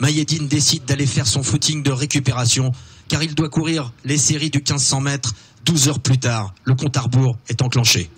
Mayedine 0.00 0.48
décide 0.48 0.84
d'aller 0.86 1.06
faire 1.06 1.26
son 1.26 1.42
footing 1.42 1.82
de 1.82 1.92
récupération 1.92 2.72
car 3.10 3.22
il 3.22 3.34
doit 3.34 3.48
courir 3.48 3.92
les 4.04 4.16
séries 4.16 4.50
du 4.50 4.58
1500 4.58 5.00
mètres 5.00 5.34
12 5.70 5.88
heures 5.88 6.00
plus 6.00 6.18
tard. 6.18 6.52
Le 6.64 6.74
compte 6.74 6.96
à 6.96 7.02
rebours 7.02 7.36
est 7.48 7.62
enclenché. 7.62 8.10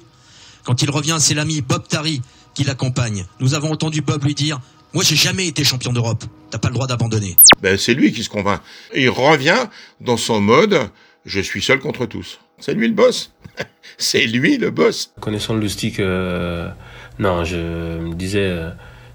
Quand 0.65 0.81
il 0.81 0.91
revient, 0.91 1.19
c'est 1.21 1.35
l'ami 1.35 1.61
Bob 1.61 1.87
Tari 1.87 2.23
qui 2.55 2.65
l'accompagne. 2.65 3.27
Nous 3.41 3.53
avons 3.53 3.71
entendu 3.71 4.01
Bob 4.01 4.25
lui 4.25 4.35
dire 4.35 4.59
Moi, 4.95 5.05
j'ai 5.05 5.17
jamais 5.17 5.47
été 5.47 5.63
champion 5.63 5.93
d'Europe. 5.93 6.25
T'as 6.51 6.57
pas 6.57 6.69
le 6.69 6.75
droit 6.75 6.87
d'abandonner. 6.87 7.37
Ben, 7.61 7.77
c'est 7.77 7.93
lui 7.93 8.11
qui 8.13 8.25
se 8.25 8.31
convainc. 8.31 8.63
Et 8.95 9.03
il 9.03 9.11
revient 9.11 9.67
dans 10.01 10.17
son 10.17 10.41
mode 10.41 10.89
je 11.27 11.41
suis 11.41 11.61
seul 11.61 11.79
contre 11.79 12.07
tous. 12.07 12.41
C'est 12.59 12.73
lui 12.73 12.89
le 12.89 12.95
boss. 12.95 13.33
c'est 13.99 14.25
lui 14.27 14.57
le 14.57 14.71
boss. 14.71 15.13
Connaissant 15.21 15.53
le 15.53 15.61
Lustig, 15.61 16.01
euh, 16.01 16.71
non, 17.19 17.45
je 17.45 17.57
me 17.57 18.15
disais, 18.15 18.47
euh, 18.47 18.71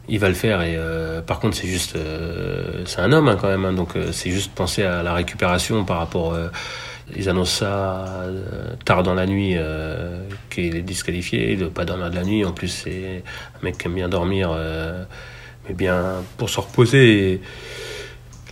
il 0.08 0.20
va 0.20 0.30
le 0.30 0.36
faire. 0.36 0.62
Et 0.62 0.76
euh, 0.78 1.22
par 1.22 1.40
contre, 1.40 1.58
c'est 1.58 1.68
juste, 1.68 1.96
euh, 1.96 2.84
c'est 2.86 3.00
un 3.00 3.12
homme 3.12 3.28
hein, 3.30 3.38
quand 3.40 3.48
même. 3.50 3.66
hein, 3.66 3.74
donc 3.74 3.96
euh, 3.96 4.12
c'est 4.12 4.30
juste 4.30 4.52
penser 4.54 4.84
à 4.84 5.02
la 5.02 5.14
récupération 5.16 5.84
par 5.86 5.98
rapport. 5.98 6.38
Ils 7.16 7.30
annoncent 7.30 7.60
ça 7.60 8.06
euh, 8.24 8.74
tard 8.84 9.04
dans 9.04 9.14
la 9.14 9.26
nuit, 9.26 9.54
euh, 9.56 10.20
qu'il 10.50 10.76
est 10.76 10.82
disqualifié, 10.82 11.54
il 11.54 11.60
ne 11.60 11.68
pas 11.68 11.86
dormir 11.86 12.10
de 12.10 12.16
la 12.16 12.24
nuit. 12.24 12.44
En 12.44 12.52
plus, 12.52 12.68
c'est 12.68 13.24
un 13.56 13.66
mec 13.66 13.78
qui 13.78 13.88
aime 13.88 13.96
bien 13.96 14.10
dormir, 14.10 14.50
euh, 14.52 15.04
mais 15.68 15.74
bien 15.74 16.24
pour 16.38 16.50
se 16.50 16.60
reposer. 16.60 17.34
Et 17.34 17.42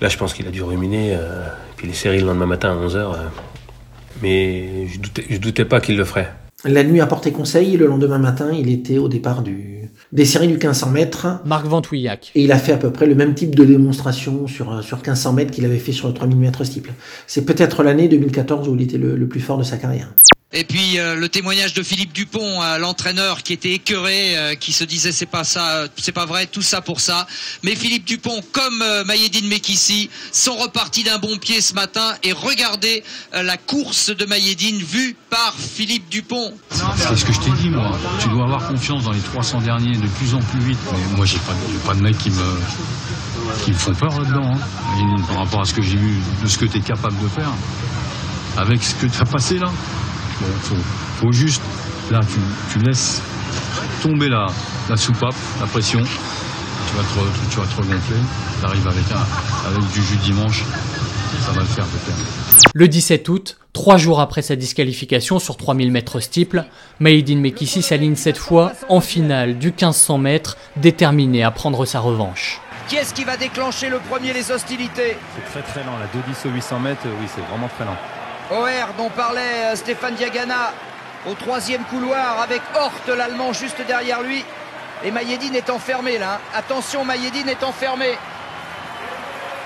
là, 0.01 0.07
je 0.07 0.17
pense 0.17 0.33
qu'il 0.33 0.47
a 0.47 0.51
dû 0.51 0.63
ruminer. 0.63 1.15
euh, 1.15 1.47
puis 1.75 1.87
les 1.87 1.93
séries 1.93 2.21
le 2.21 2.27
lendemain 2.27 2.45
matin 2.45 2.71
à 2.71 2.87
11h. 2.87 3.15
mais 4.21 4.87
je 4.87 4.99
doutais, 4.99 5.25
je 5.29 5.37
doutais 5.37 5.65
pas 5.65 5.81
qu'il 5.81 5.97
le 5.97 6.05
ferait. 6.05 6.31
La 6.63 6.83
nuit 6.83 7.01
a 7.01 7.05
porté 7.05 7.31
conseil 7.31 7.73
et 7.73 7.77
le 7.77 7.85
lendemain 7.85 8.17
matin, 8.17 8.49
il 8.53 8.71
était 8.71 8.97
au 8.97 9.09
départ 9.09 9.41
du, 9.41 9.74
des 10.15 10.23
séries 10.23 10.47
du 10.47 10.53
1500 10.53 10.91
mètres. 10.91 11.27
Marc 11.45 11.67
Ventouillac. 11.67 12.31
Et 12.35 12.43
il 12.45 12.51
a 12.53 12.57
fait 12.57 12.71
à 12.71 12.77
peu 12.77 12.89
près 12.89 13.05
le 13.05 13.15
même 13.15 13.35
type 13.35 13.53
de 13.53 13.65
démonstration 13.65 14.47
sur, 14.47 14.81
sur 14.81 14.97
1500 14.97 15.33
mètres 15.33 15.51
qu'il 15.51 15.65
avait 15.65 15.77
fait 15.77 15.91
sur 15.91 16.07
le 16.07 16.13
3000 16.13 16.37
mètres 16.37 16.63
steeple. 16.63 16.93
C'est 17.27 17.43
peut-être 17.43 17.83
l'année 17.83 18.07
2014 18.07 18.69
où 18.69 18.75
il 18.75 18.81
était 18.81 18.97
le, 18.97 19.17
le 19.17 19.27
plus 19.27 19.41
fort 19.41 19.57
de 19.57 19.63
sa 19.63 19.75
carrière. 19.75 20.13
Et 20.57 20.63
puis 20.63 20.99
euh, 20.99 21.15
le 21.15 21.27
témoignage 21.27 21.73
de 21.73 21.83
Philippe 21.83 22.13
Dupont, 22.13 22.61
euh, 22.63 22.77
l'entraîneur 22.77 23.43
qui 23.43 23.51
était 23.51 23.73
écœuré, 23.73 24.37
euh, 24.37 24.55
qui 24.55 24.71
se 24.71 24.85
disait 24.85 25.11
c'est 25.11 25.25
pas 25.25 25.43
ça, 25.43 25.67
euh, 25.71 25.87
c'est 25.97 26.13
pas 26.13 26.25
vrai, 26.25 26.45
tout 26.47 26.61
ça 26.61 26.79
pour 26.79 27.01
ça. 27.01 27.27
Mais 27.63 27.75
Philippe 27.75 28.05
Dupont, 28.05 28.41
comme 28.53 28.81
euh, 28.81 29.03
Mayedine 29.03 29.49
Mekissi, 29.49 30.09
sont 30.31 30.55
repartis 30.55 31.03
d'un 31.03 31.17
bon 31.19 31.35
pied 31.37 31.59
ce 31.59 31.73
matin 31.73 32.13
et 32.23 32.31
regardez 32.31 33.03
euh, 33.33 33.43
la 33.43 33.57
course 33.57 34.11
de 34.15 34.25
Mayedine 34.25 34.81
vue 34.81 35.17
par 35.29 35.53
Philippe 35.57 36.07
Dupont. 36.09 36.53
C'est 36.69 37.17
ce 37.17 37.25
que 37.25 37.33
je 37.33 37.39
t'ai 37.41 37.51
dit, 37.61 37.69
moi. 37.69 37.91
Tu 38.21 38.29
dois 38.29 38.45
avoir 38.45 38.65
confiance 38.69 39.03
dans 39.03 39.11
les 39.11 39.19
300 39.19 39.59
derniers 39.59 39.97
de 39.97 40.07
plus 40.07 40.33
en 40.35 40.39
plus 40.39 40.59
vite. 40.61 40.79
Mais 40.93 41.17
moi, 41.17 41.25
j'ai 41.25 41.39
pas, 41.39 41.53
pas 41.85 41.95
de 41.95 42.01
mecs 42.01 42.17
qui 42.17 42.29
me, 42.29 42.59
qui 43.65 43.71
me 43.71 43.77
font 43.77 43.93
peur 43.93 44.21
là-dedans. 44.21 44.53
hein. 44.53 45.15
Par 45.27 45.39
rapport 45.39 45.61
à 45.61 45.65
ce 45.65 45.73
que 45.73 45.81
j'ai 45.81 45.97
vu, 45.97 46.15
de 46.41 46.47
ce 46.47 46.57
que 46.57 46.65
tu 46.65 46.77
es 46.77 46.81
capable 46.81 47.21
de 47.21 47.27
faire, 47.27 47.51
avec 48.55 48.81
ce 48.81 48.95
que 48.95 49.07
tu 49.07 49.21
as 49.21 49.25
passé 49.25 49.57
là. 49.59 49.69
Bon, 50.41 50.47
faut, 50.61 50.75
faut 51.19 51.31
juste, 51.31 51.61
là, 52.11 52.19
tu, 52.21 52.39
tu 52.71 52.85
laisses 52.85 53.21
tomber 54.01 54.29
la, 54.29 54.47
la 54.89 54.97
soupape, 54.97 55.35
la 55.59 55.65
pression. 55.67 56.01
Tu 56.01 56.95
vas 56.95 57.03
te, 57.03 57.49
tu 57.51 57.59
vas 57.59 57.65
te 57.65 57.75
regonfler. 57.75 58.17
Tu 58.59 58.65
arrives 58.65 58.87
avec, 58.87 59.05
un, 59.11 59.67
avec 59.69 59.91
du 59.91 60.01
jus 60.03 60.17
dimanche. 60.17 60.63
ça 61.45 61.51
va 61.51 61.61
le 61.61 61.65
faire, 61.67 61.85
peut-être. 61.85 62.69
Le 62.73 62.87
17 62.87 63.29
août, 63.29 63.57
trois 63.73 63.97
jours 63.97 64.19
après 64.19 64.41
sa 64.41 64.55
disqualification 64.55 65.39
sur 65.39 65.57
3000 65.57 65.91
mètres 65.91 66.19
steeple, 66.19 66.65
Maïdine 66.99 67.39
Mekissi 67.39 67.81
s'aligne 67.81 68.15
cette 68.15 68.37
fois 68.37 68.73
en 68.89 69.01
finale 69.01 69.57
du 69.57 69.67
1500 69.67 70.17
mètres, 70.17 70.57
déterminé 70.77 71.43
à 71.43 71.51
prendre 71.51 71.85
sa 71.85 71.99
revanche. 72.01 72.59
Qui 72.87 72.97
est-ce 72.97 73.13
qui 73.13 73.23
va 73.23 73.35
déclencher 73.35 73.89
le 73.89 73.97
premier 73.97 74.31
les 74.33 74.51
hostilités? 74.51 75.17
C'est 75.35 75.51
très 75.51 75.61
très 75.63 75.83
lent, 75.83 75.97
la 75.97 76.05
2-10 76.05 76.47
au 76.47 76.53
800 76.53 76.79
mètres, 76.81 77.01
oui, 77.05 77.27
c'est 77.33 77.41
vraiment 77.49 77.67
très 77.67 77.85
lent. 77.85 77.97
OR 78.51 78.93
dont 78.97 79.09
parlait 79.09 79.71
euh, 79.71 79.75
Stéphane 79.75 80.13
Diagana 80.15 80.71
au 81.29 81.33
troisième 81.33 81.81
couloir 81.85 82.41
avec 82.41 82.61
Hort, 82.75 82.91
l'Allemand, 83.17 83.53
juste 83.53 83.77
derrière 83.87 84.21
lui. 84.21 84.43
Et 85.03 85.11
Maïedine 85.11 85.55
est 85.55 85.69
enfermé 85.69 86.19
là. 86.19 86.39
Attention, 86.55 87.03
Maïedine 87.03 87.49
est 87.49 87.63
enfermé. 87.63 88.05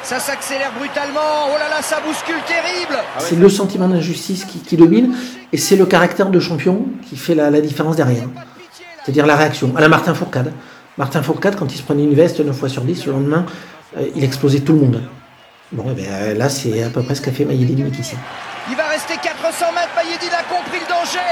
Ça 0.03 0.19
s'accélère 0.19 0.71
brutalement. 0.77 1.47
Oh 1.47 1.57
là 1.59 1.69
là, 1.69 1.81
ça 1.81 1.99
bouscule 1.99 2.41
terrible. 2.47 2.97
C'est 3.19 3.35
le 3.35 3.49
sentiment 3.49 3.89
d'injustice 3.89 4.45
qui, 4.45 4.77
domine 4.77 5.13
et 5.51 5.57
c'est 5.57 5.75
le 5.75 5.85
caractère 5.85 6.29
de 6.29 6.39
champion 6.39 6.85
qui 7.07 7.17
fait 7.17 7.35
la, 7.35 7.51
différence 7.59 7.97
derrière. 7.97 8.27
C'est-à-dire 9.03 9.25
la 9.25 9.35
réaction. 9.35 9.73
À 9.75 9.81
la 9.81 9.89
Martin 9.89 10.13
Fourcade. 10.13 10.53
Martin 10.97 11.21
Fourcade, 11.21 11.57
quand 11.57 11.71
il 11.71 11.77
se 11.77 11.83
prenait 11.83 12.03
une 12.03 12.15
veste 12.15 12.39
9 12.39 12.57
fois 12.57 12.69
sur 12.69 12.83
10, 12.83 13.05
le 13.07 13.11
lendemain, 13.11 13.45
euh, 13.97 14.05
il 14.15 14.23
explosait 14.23 14.61
tout 14.61 14.73
le 14.73 14.79
monde. 14.79 15.03
Bon, 15.71 15.91
et 15.91 15.93
ben, 15.93 16.37
là, 16.37 16.49
c'est 16.49 16.83
à 16.83 16.89
peu 16.89 17.03
près 17.03 17.15
ce 17.15 17.21
qu'a 17.21 17.31
fait 17.31 17.45
Maïedine 17.45 17.83
Mekissi. 17.83 18.15
Il 18.69 18.75
va 18.75 18.85
rester 18.85 19.17
400 19.17 19.71
mètres. 19.73 19.89
Maïedine 19.95 20.33
a 20.33 20.43
compris 20.43 20.79
le 20.79 20.85
danger. 20.85 21.29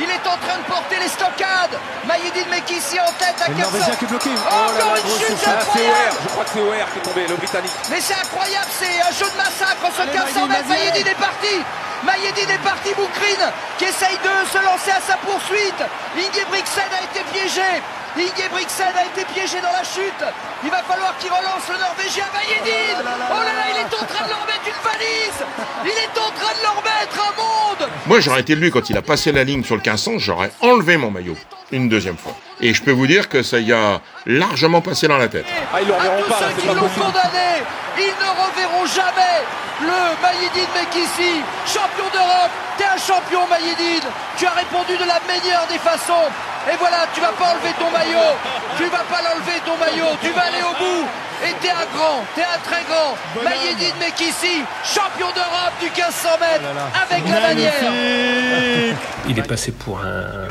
Il 0.00 0.10
est 0.10 0.26
en 0.26 0.36
train 0.42 0.58
de 0.58 0.66
porter 0.66 0.96
les 0.98 1.08
stockades. 1.08 1.78
Maïedine 2.06 2.48
Mekissi 2.50 2.98
en 2.98 3.12
tête 3.14 3.38
à 3.38 3.46
400. 3.46 3.94
qui 3.98 4.04
est 4.04 4.08
bloqué. 4.08 4.30
Oh, 4.34 4.74
encore 4.74 4.96
une 4.96 5.10
chute 5.18 5.46
incroyable. 5.46 6.16
Je 6.22 6.28
crois 6.28 6.44
que 6.44 6.50
c'est 6.50 6.60
OR 6.60 6.86
qui 6.92 6.98
est 6.98 7.02
tombé, 7.02 7.26
le 7.28 7.36
Britannique. 7.36 7.72
Mais 7.90 8.00
c'est 8.00 8.14
incroyable, 8.14 8.70
c'est 8.74 8.96
un 9.06 9.12
jeu 9.14 9.30
de 9.30 9.36
massacre 9.36 9.86
ce 9.94 10.02
Allez, 10.02 10.12
1500 10.12 10.46
mètres. 10.46 10.66
Maïedine, 10.66 10.90
Maïedine 10.90 11.08
est 11.08 11.22
parti. 11.22 11.54
Maïedine 12.02 12.50
est 12.50 12.64
parti. 12.66 12.90
Boukrine 12.94 13.46
qui 13.78 13.84
essaye 13.84 14.18
de 14.18 14.34
se 14.50 14.58
lancer 14.58 14.90
à 14.90 15.00
sa 15.00 15.16
poursuite. 15.22 15.82
Ingebrigtsen 16.16 16.90
a 16.90 17.04
été 17.06 17.22
piégé. 17.30 17.70
Ingebrigtsen 18.16 18.92
a 18.96 19.04
été 19.06 19.24
piégé 19.32 19.60
dans 19.60 19.72
la 19.72 19.84
chute. 19.84 20.24
Il 20.64 20.70
va 20.70 20.82
falloir 20.82 21.16
qu'il 21.18 21.30
relance 21.30 21.68
le 21.68 21.78
Norvégien 21.78 22.24
Maïedine. 22.32 22.98
Oh 22.98 23.06
là 23.06 23.52
là, 23.54 23.64
il 23.72 23.78
est 23.80 23.94
en 23.94 24.04
train 24.06 24.24
de 24.24 24.30
leur 24.30 24.44
mettre 24.46 24.66
une 24.66 24.82
valise. 24.82 25.44
Il 25.84 25.90
est 25.90 26.18
en 26.18 26.30
train 26.32 26.54
de 26.58 26.62
leur 26.62 26.82
mettre 26.82 27.18
un 27.18 27.36
monde. 27.40 27.90
Moi, 28.06 28.20
j'aurais 28.20 28.40
été 28.40 28.54
lui 28.54 28.70
quand 28.70 28.90
il 28.90 28.96
a 28.96 29.02
passé 29.02 29.32
la 29.32 29.44
ligne 29.44 29.64
sur 29.64 29.76
le 29.76 29.80
1500, 29.80 30.18
j'aurais 30.18 30.52
enlevé 30.60 30.98
mon 30.98 31.10
maillot 31.10 31.36
une 31.72 31.88
deuxième 31.88 32.16
fois. 32.16 32.36
Et 32.60 32.74
je 32.74 32.82
peux 32.82 32.90
vous 32.90 33.06
dire 33.06 33.28
que 33.28 33.42
ça 33.42 33.58
y 33.58 33.72
a 33.72 34.00
largement 34.26 34.80
passé 34.80 35.08
dans 35.08 35.16
la 35.18 35.28
tête. 35.28 35.46
Ah, 35.72 35.80
ils 35.80 35.90
reverront 35.90 36.22
pas, 36.28 36.38
ceux 36.40 36.44
c'est 36.54 36.60
qui 36.60 36.66
pas 36.66 36.74
l'ont 36.74 36.80
possible. 36.82 37.06
condamné, 37.06 37.50
ils 37.98 38.16
ne 38.20 38.30
reverront 38.30 38.86
jamais 38.86 39.38
le 39.80 40.00
Maïedine 40.20 40.68
Mekissi, 40.76 41.40
champion 41.66 42.04
d'Europe. 42.12 42.52
T'es 42.76 42.84
un 42.84 42.98
champion 43.00 43.46
Maïedine. 43.48 44.08
Tu 44.36 44.46
as 44.46 44.50
répondu 44.52 44.92
de 44.96 45.04
la 45.08 45.20
meilleure 45.26 45.66
des 45.68 45.78
façons. 45.78 46.28
Et 46.70 46.76
voilà, 46.78 47.08
tu 47.14 47.20
vas 47.20 47.32
pas 47.32 47.56
enlever 47.56 47.72
ton 47.78 47.90
maillot. 47.90 48.36
Tu 48.76 48.84
vas 48.84 49.04
pas 49.08 49.22
l'enlever 49.24 49.58
ton 49.64 49.76
maillot. 49.80 50.12
Tu 50.22 50.30
vas 50.30 50.42
aller 50.42 50.62
au 50.62 50.76
bout. 50.76 51.08
Et 51.42 51.54
t'es 51.62 51.70
un 51.70 51.88
grand, 51.96 52.22
t'es 52.34 52.42
un 52.42 52.60
très 52.68 52.84
grand. 52.84 53.16
Maïedine 53.42 53.96
Mekissi, 53.98 54.60
champion 54.84 55.28
d'Europe 55.32 55.72
du 55.80 55.86
1500 55.86 56.28
mètres, 56.38 56.64
avec 57.00 57.24
la 57.26 57.40
manière. 57.40 58.94
Il 59.26 59.38
est 59.38 59.48
passé 59.48 59.72
pour 59.72 60.00
un, 60.00 60.48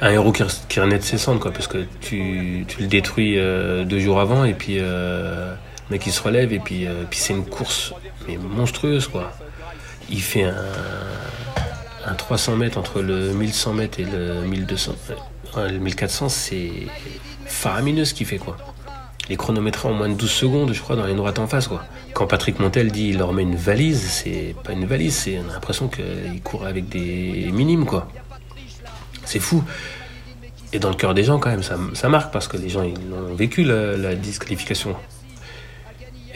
un 0.00 0.10
héros 0.10 0.32
qui, 0.32 0.42
qui 0.68 0.80
renaît 0.80 0.98
de 0.98 1.02
ses 1.02 1.18
cendres, 1.18 1.40
quoi, 1.40 1.52
parce 1.52 1.66
que 1.66 1.86
tu, 2.00 2.66
le 2.78 2.86
détruis 2.86 3.38
euh, 3.38 3.84
deux 3.84 4.00
jours 4.00 4.20
avant, 4.20 4.44
et 4.44 4.54
puis 4.54 4.76
euh, 4.78 5.54
le 5.88 5.94
mec 5.94 6.06
il 6.06 6.12
se 6.12 6.22
relève, 6.22 6.52
et 6.52 6.58
puis, 6.58 6.86
euh, 6.86 7.04
puis 7.08 7.18
c'est 7.18 7.32
une 7.32 7.44
course 7.44 7.92
mais 8.26 8.36
monstrueuse, 8.36 9.08
quoi. 9.08 9.32
Il 10.10 10.20
fait 10.20 10.44
un, 10.44 10.54
un 12.06 12.14
300 12.14 12.56
mètres 12.56 12.78
entre 12.78 13.00
le 13.00 13.32
1100 13.32 13.72
mètres 13.74 14.00
et 14.00 14.04
le 14.04 14.42
1200, 14.42 14.92
euh, 15.56 15.68
le 15.70 15.78
1400, 15.78 16.28
c'est 16.28 16.70
faramineux 17.46 18.04
ce 18.04 18.14
qu'il 18.14 18.26
fait, 18.26 18.38
quoi. 18.38 18.56
Les 19.28 19.36
chronométrés 19.36 19.88
en 19.88 19.94
moins 19.94 20.10
de 20.10 20.14
12 20.14 20.30
secondes, 20.30 20.72
je 20.74 20.80
crois, 20.82 20.96
dans 20.96 21.06
les 21.06 21.14
droites 21.14 21.38
en 21.38 21.46
face, 21.46 21.68
quoi. 21.68 21.84
Quand 22.12 22.26
Patrick 22.26 22.60
Montel 22.60 22.92
dit 22.92 23.08
il 23.08 23.18
leur 23.18 23.32
met 23.32 23.42
une 23.42 23.56
valise, 23.56 24.02
c'est 24.02 24.54
pas 24.62 24.72
une 24.72 24.84
valise, 24.84 25.14
c'est 25.16 25.38
on 25.38 25.48
a 25.48 25.54
l'impression 25.54 25.88
qu'il 25.88 26.42
court 26.42 26.66
avec 26.66 26.88
des 26.88 27.50
minimes, 27.52 27.86
quoi. 27.86 28.08
C'est 29.24 29.40
fou. 29.40 29.62
Et 30.72 30.78
dans 30.78 30.88
le 30.88 30.96
cœur 30.96 31.14
des 31.14 31.24
gens, 31.24 31.38
quand 31.38 31.50
même, 31.50 31.62
ça, 31.62 32.08
marque 32.08 32.32
parce 32.32 32.48
que 32.48 32.56
les 32.56 32.68
gens 32.68 32.82
ils 32.82 32.96
ont 33.12 33.34
vécu 33.34 33.64
la, 33.64 34.14
disqualification. 34.14 34.96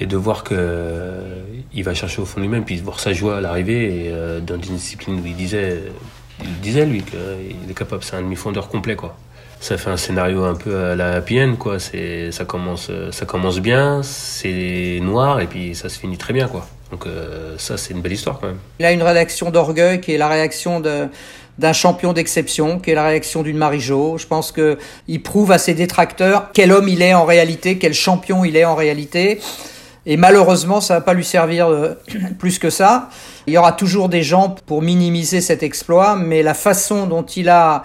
Et 0.01 0.07
de 0.07 0.17
voir 0.17 0.45
que 0.45 0.55
euh, 0.57 1.43
va 1.83 1.95
chercher 1.95 2.23
au 2.23 2.25
fond 2.25 2.41
lui-même, 2.41 2.65
puis 2.65 2.77
de 2.77 2.85
voir 2.85 3.01
sa 3.01 3.13
joie 3.13 3.39
à 3.39 3.41
l'arrivée, 3.41 4.11
euh, 4.13 4.39
dans 4.39 4.55
une 4.55 4.77
discipline 4.77 5.21
où 5.21 5.27
il 5.27 5.35
disait, 5.35 5.83
il 6.41 6.61
disait 6.61 6.87
lui 6.87 7.03
qu'il 7.03 7.19
est 7.69 7.75
capable, 7.75 8.05
c'est 8.05 8.15
un 8.15 8.23
demi-fondeur 8.23 8.69
complet, 8.69 8.95
quoi. 8.95 9.17
Ça 9.61 9.77
fait 9.77 9.91
un 9.91 9.97
scénario 9.97 10.45
un 10.45 10.55
peu 10.55 10.77
à 10.77 10.95
la 10.95 11.15
happy 11.15 11.41
ça 12.31 12.45
commence, 12.45 12.93
ça 13.11 13.27
commence 13.27 13.59
bien, 13.59 14.05
c'est 14.05 15.01
noir, 15.03 15.41
et 15.41 15.49
puis 15.49 15.75
ça 15.75 15.89
se 15.89 15.99
finit 15.99 16.17
très 16.17 16.33
bien, 16.33 16.47
quoi. 16.47 16.65
Donc 16.91 17.07
euh, 17.07 17.55
ça, 17.59 17.77
c'est 17.77 17.93
une 17.93 18.01
belle 18.01 18.13
histoire, 18.13 18.41
quand 18.41 18.47
même. 18.47 18.59
Il 18.79 18.85
a 18.87 18.93
une 18.93 19.03
réaction 19.03 19.51
d'orgueil 19.51 20.01
qui 20.01 20.13
est 20.13 20.19
la 20.19 20.29
réaction 20.29 20.81
de 20.81 21.09
d'un 21.59 21.73
champion 21.73 22.13
d'exception, 22.13 22.79
qui 22.79 22.91
est 22.91 22.95
la 22.95 23.07
réaction 23.07 23.43
d'une 23.43 23.57
Marie-Jo. 23.57 24.17
Je 24.19 24.27
pense 24.27 24.53
que 24.53 24.79
il 25.09 25.23
prouve 25.23 25.53
à 25.53 25.59
ses 25.59 25.75
détracteurs 25.75 26.51
quel 26.53 26.73
homme 26.73 26.89
il 26.89 27.03
est 27.03 27.15
en 27.15 27.25
réalité, 27.25 27.79
quel 27.79 27.95
champion 27.95 28.45
il 28.45 28.57
est 28.57 28.65
en 28.65 28.75
réalité. 28.75 29.41
Et 30.07 30.17
malheureusement, 30.17 30.81
ça 30.81 30.95
va 30.95 31.01
pas 31.01 31.15
lui 31.15 31.25
servir 31.25 31.69
euh, 31.69 31.95
plus 32.39 32.59
que 32.59 32.71
ça. 32.71 33.11
Il 33.47 33.53
y 33.53 33.59
aura 33.59 33.73
toujours 33.73 34.09
des 34.09 34.23
gens 34.23 34.57
pour 34.67 34.83
minimiser 34.83 35.41
cet 35.41 35.63
exploit, 35.63 36.17
mais 36.17 36.43
la 36.43 36.55
façon 36.55 37.07
dont 37.07 37.25
il 37.25 37.49
a, 37.49 37.83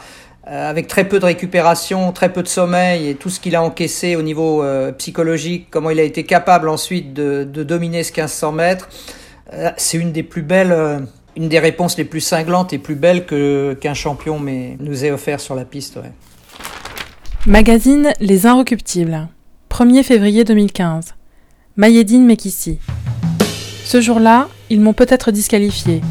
euh, 0.47 0.69
avec 0.69 0.87
très 0.87 1.03
peu 1.03 1.19
de 1.19 1.25
récupération, 1.25 2.11
très 2.11 2.31
peu 2.31 2.43
de 2.43 2.47
sommeil 2.47 3.09
et 3.09 3.15
tout 3.15 3.29
ce 3.29 3.39
qu'il 3.39 3.55
a 3.55 3.63
encaissé 3.63 4.15
au 4.15 4.21
niveau 4.21 4.63
euh, 4.63 4.91
psychologique, 4.93 5.67
comment 5.69 5.89
il 5.89 5.99
a 5.99 6.03
été 6.03 6.23
capable 6.23 6.69
ensuite 6.69 7.13
de, 7.13 7.43
de 7.43 7.63
dominer 7.63 8.03
ce 8.03 8.11
1500 8.11 8.51
mètres, 8.53 8.89
c'est 9.77 9.97
une 9.97 10.11
des 10.11 10.23
plus 10.23 10.41
belles, 10.41 11.05
une 11.35 11.49
des 11.49 11.59
réponses 11.59 11.97
les 11.97 12.05
plus 12.05 12.21
cinglantes 12.21 12.73
et 12.73 12.77
plus 12.77 12.95
belles 12.95 13.25
que 13.25 13.77
qu'un 13.79 13.93
champion 13.93 14.39
mais, 14.39 14.77
nous 14.79 15.05
ait 15.05 15.11
offert 15.11 15.39
sur 15.39 15.55
la 15.55 15.65
piste. 15.65 15.97
Ouais. 15.97 16.11
Magazine 17.45 18.13
Les 18.19 18.45
Inrecuptibles. 18.45 19.27
1er 19.69 20.03
février 20.03 20.43
2015. 20.43 21.15
Maïedine 21.75 22.25
Mekissi. 22.25 22.77
Ce 23.83 23.99
jour-là, 23.99 24.47
ils 24.69 24.79
m'ont 24.79 24.93
peut-être 24.93 25.31
disqualifié. 25.31 26.01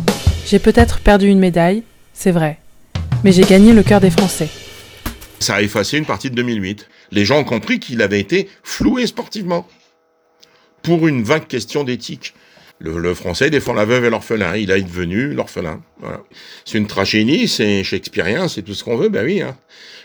J'ai 0.46 0.58
peut-être 0.58 1.00
perdu 1.00 1.28
une 1.28 1.38
médaille, 1.38 1.84
c'est 2.12 2.32
vrai. 2.32 2.58
Mais 3.24 3.32
j'ai 3.32 3.44
gagné 3.44 3.72
le 3.72 3.82
cœur 3.82 4.00
des 4.00 4.10
Français. 4.10 4.48
Ça 5.38 5.54
a 5.54 5.62
effacé 5.62 5.98
une 5.98 6.04
partie 6.04 6.30
de 6.30 6.34
2008. 6.34 6.88
Les 7.12 7.24
gens 7.24 7.38
ont 7.38 7.44
compris 7.44 7.78
qu'il 7.78 8.02
avait 8.02 8.20
été 8.20 8.48
floué 8.62 9.06
sportivement. 9.06 9.66
Pour 10.82 11.06
une 11.06 11.22
vague 11.22 11.46
question 11.46 11.84
d'éthique. 11.84 12.34
Le, 12.82 12.98
le 12.98 13.14
français 13.14 13.48
défend 13.48 13.74
la 13.74 13.84
veuve 13.84 14.04
et 14.04 14.10
l'orphelin. 14.10 14.56
Il 14.56 14.72
a 14.72 14.80
devenu 14.80 15.34
l'orphelin. 15.34 15.80
Voilà. 16.00 16.20
C'est 16.64 16.78
une 16.78 16.88
tragédie, 16.88 17.46
c'est 17.46 17.84
shakespearien, 17.84 18.48
c'est 18.48 18.62
tout 18.62 18.74
ce 18.74 18.82
qu'on 18.82 18.96
veut, 18.96 19.08
ben 19.08 19.24
oui. 19.24 19.40
Hein. 19.40 19.56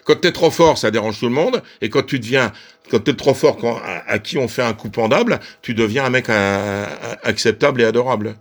Quand 0.06 0.22
t'es 0.22 0.32
trop 0.32 0.52
fort, 0.52 0.78
ça 0.78 0.92
dérange 0.92 1.20
tout 1.20 1.26
le 1.26 1.34
monde. 1.34 1.62
Et 1.82 1.90
quand 1.90 2.06
tu 2.06 2.20
deviens, 2.20 2.54
quand 2.92 3.00
t'es 3.04 3.16
trop 3.16 3.34
fort, 3.34 3.58
à, 3.84 4.10
à, 4.10 4.20
qui 4.20 4.38
on 4.38 4.48
fait 4.48 4.62
un 4.62 4.74
coup 4.74 4.90
pendable, 4.90 5.40
tu 5.62 5.74
deviens 5.74 6.06
un 6.06 6.10
mec 6.12 6.30
un, 6.30 6.84
un, 6.84 6.88
acceptable 7.24 7.82
et 7.82 7.86
adorable. 7.86 8.36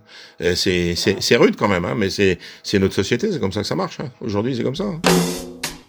C'est, 0.55 0.95
rude 1.31 1.55
quand 1.57 1.67
même, 1.67 1.85
hein, 1.85 1.95
mais 1.97 2.09
c'est, 2.09 2.37
c'est 2.63 2.79
notre 2.79 2.93
société, 2.93 3.31
c'est 3.31 3.39
comme 3.39 3.51
ça 3.51 3.61
que 3.61 3.67
ça 3.67 3.75
marche. 3.75 3.99
Hein. 3.99 4.11
Aujourd'hui, 4.21 4.55
c'est 4.55 4.63
comme 4.63 4.75
ça. 4.75 4.85
Hein. 4.85 5.01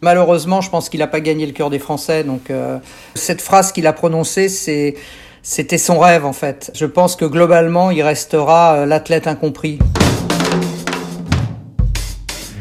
Malheureusement, 0.00 0.60
je 0.60 0.70
pense 0.70 0.88
qu'il 0.88 1.00
n'a 1.00 1.06
pas 1.06 1.20
gagné 1.20 1.44
le 1.44 1.52
cœur 1.52 1.70
des 1.70 1.78
Français. 1.78 2.24
Donc, 2.24 2.50
euh, 2.50 2.78
cette 3.14 3.42
phrase 3.42 3.72
qu'il 3.72 3.86
a 3.86 3.92
prononcée, 3.92 4.48
c'est, 4.48 4.94
c'était 5.42 5.78
son 5.78 5.99
rêve 5.99 6.25
en 6.25 6.33
fait. 6.33 6.71
Je 6.75 6.87
pense 6.87 7.16
que 7.16 7.25
globalement, 7.25 7.90
il 7.90 8.02
restera 8.02 8.75
euh, 8.75 8.87
l'athlète 8.87 9.26
incompris. 9.26 9.78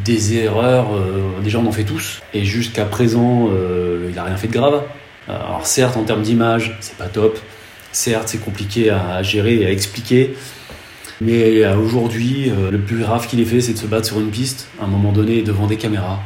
Des 0.06 0.38
erreurs, 0.38 0.96
euh, 0.96 1.42
déjà 1.44 1.60
on 1.60 1.66
en 1.66 1.72
fait 1.72 1.84
tous. 1.84 2.22
Et 2.34 2.46
jusqu'à 2.46 2.86
présent, 2.86 3.50
euh, 3.52 4.08
il 4.10 4.16
n'a 4.16 4.24
rien 4.24 4.38
fait 4.38 4.48
de 4.48 4.54
grave. 4.54 4.84
Alors 5.28 5.66
certes, 5.66 5.98
en 5.98 6.04
termes 6.04 6.22
d'image, 6.22 6.78
c'est 6.80 6.98
pas 6.98 7.08
top. 7.08 7.38
Certes, 7.92 8.30
c'est 8.30 8.38
compliqué 8.44 8.90
à 8.90 9.22
gérer 9.24 9.56
et 9.56 9.66
à 9.66 9.72
expliquer. 9.72 10.36
Mais 11.20 11.66
aujourd'hui, 11.66 12.52
le 12.72 12.78
plus 12.78 13.00
grave 13.00 13.28
qu'il 13.28 13.40
ait 13.40 13.46
fait, 13.46 13.60
c'est 13.60 13.74
de 13.74 13.78
se 13.78 13.88
battre 13.88 14.06
sur 14.06 14.20
une 14.20 14.30
piste, 14.30 14.68
à 14.80 14.84
un 14.84 14.88
moment 14.88 15.12
donné, 15.12 15.42
devant 15.42 15.66
des 15.66 15.78
caméras. 15.78 16.20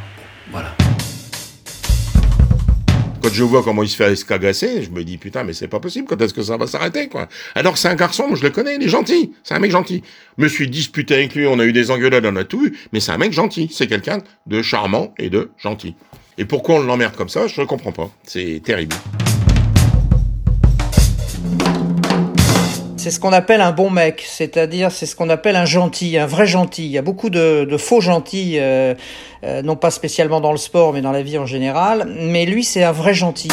Voilà. 0.50 0.74
Quand 3.22 3.32
je 3.32 3.44
vois 3.44 3.62
comment 3.62 3.84
il 3.84 3.88
se 3.88 3.94
fait 3.94 4.10
escagasser, 4.10 4.82
je 4.82 4.90
me 4.90 5.04
dis 5.04 5.16
putain 5.16 5.44
mais 5.44 5.52
c'est 5.52 5.68
pas 5.68 5.78
possible, 5.78 6.08
quand 6.08 6.20
est-ce 6.20 6.34
que 6.34 6.42
ça 6.42 6.56
va 6.56 6.66
s'arrêter 6.66 7.06
quoi? 7.06 7.28
Alors 7.54 7.78
c'est 7.78 7.86
un 7.86 7.94
garçon, 7.94 8.34
je 8.34 8.42
le 8.42 8.50
connais, 8.50 8.74
il 8.74 8.82
est 8.82 8.88
gentil, 8.88 9.32
c'est 9.44 9.54
un 9.54 9.60
mec 9.60 9.70
gentil. 9.70 10.02
Me 10.38 10.48
suis 10.48 10.68
disputé 10.68 11.14
avec 11.14 11.36
lui, 11.36 11.46
on 11.46 11.60
a 11.60 11.64
eu 11.64 11.72
des 11.72 11.92
engueulades, 11.92 12.26
on 12.26 12.34
a 12.34 12.42
tout 12.42 12.66
eu, 12.66 12.76
mais 12.92 12.98
c'est 12.98 13.12
un 13.12 13.18
mec 13.18 13.32
gentil, 13.32 13.70
c'est 13.72 13.86
quelqu'un 13.86 14.18
de 14.48 14.60
charmant 14.60 15.14
et 15.18 15.30
de 15.30 15.50
gentil. 15.56 15.94
Et 16.36 16.44
pourquoi 16.44 16.76
on 16.76 16.82
l'emmerde 16.82 17.14
comme 17.14 17.28
ça, 17.28 17.46
je 17.46 17.60
ne 17.60 17.66
comprends 17.66 17.92
pas. 17.92 18.10
C'est 18.24 18.60
terrible. 18.64 18.96
C'est 23.02 23.10
ce 23.10 23.18
qu'on 23.18 23.32
appelle 23.32 23.60
un 23.60 23.72
bon 23.72 23.90
mec, 23.90 24.22
c'est-à-dire 24.24 24.92
c'est 24.92 25.06
ce 25.06 25.16
qu'on 25.16 25.28
appelle 25.28 25.56
un 25.56 25.64
gentil, 25.64 26.16
un 26.18 26.26
vrai 26.26 26.46
gentil. 26.46 26.84
Il 26.84 26.92
y 26.92 26.98
a 26.98 27.02
beaucoup 27.02 27.30
de, 27.30 27.66
faux 27.76 28.00
gentils, 28.00 28.60
euh, 28.60 28.94
euh, 29.42 29.60
non 29.62 29.74
pas 29.74 29.90
spécialement 29.90 30.40
dans 30.40 30.52
le 30.52 30.56
sport, 30.56 30.92
mais 30.92 31.00
dans 31.00 31.10
la 31.10 31.22
vie 31.22 31.36
en 31.36 31.44
général. 31.44 32.06
Mais 32.16 32.46
lui, 32.46 32.62
c'est 32.62 32.84
un 32.84 32.92
vrai 32.92 33.12
gentil. 33.12 33.48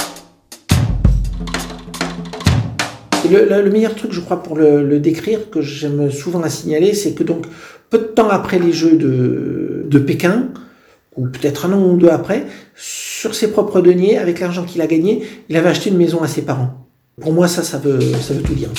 Le, 3.28 3.70
meilleur 3.72 3.96
truc, 3.96 4.12
je 4.12 4.20
crois, 4.20 4.44
pour 4.44 4.56
le, 4.56 5.00
décrire, 5.00 5.50
que 5.50 5.62
j'aime 5.64 6.12
souvent 6.12 6.44
à 6.44 6.50
signaler, 6.50 6.94
c'est 6.94 7.14
que 7.14 7.24
donc 7.24 7.46
peu 7.90 7.98
de 7.98 8.04
temps 8.04 8.30
après 8.30 8.60
les 8.60 8.72
Jeux 8.72 8.98
de, 8.98 9.98
Pékin, 9.98 10.50
ou 11.18 11.28
peut-être 11.28 11.66
un 11.66 11.74
an 11.74 11.82
ou 11.82 11.98
deux 11.98 12.10
après, 12.10 12.44
sur 12.76 13.34
ses 13.34 13.52
propres 13.52 13.82
deniers, 13.82 14.20
avec 14.20 14.42
l'argent 14.42 14.64
qu'il 14.64 14.82
a 14.82 14.88
gagné, 14.88 15.24
il 15.50 15.58
avait 15.58 15.70
acheté 15.70 15.90
une 15.90 15.98
maison 15.98 16.22
à 16.22 16.28
ses 16.28 16.44
parents. 16.44 16.86
Pour 17.20 17.34
moi, 17.34 17.48
ça, 17.48 17.64
ça 17.64 17.80
veut 17.80 18.44
tout 18.44 18.54
dire. 18.54 18.70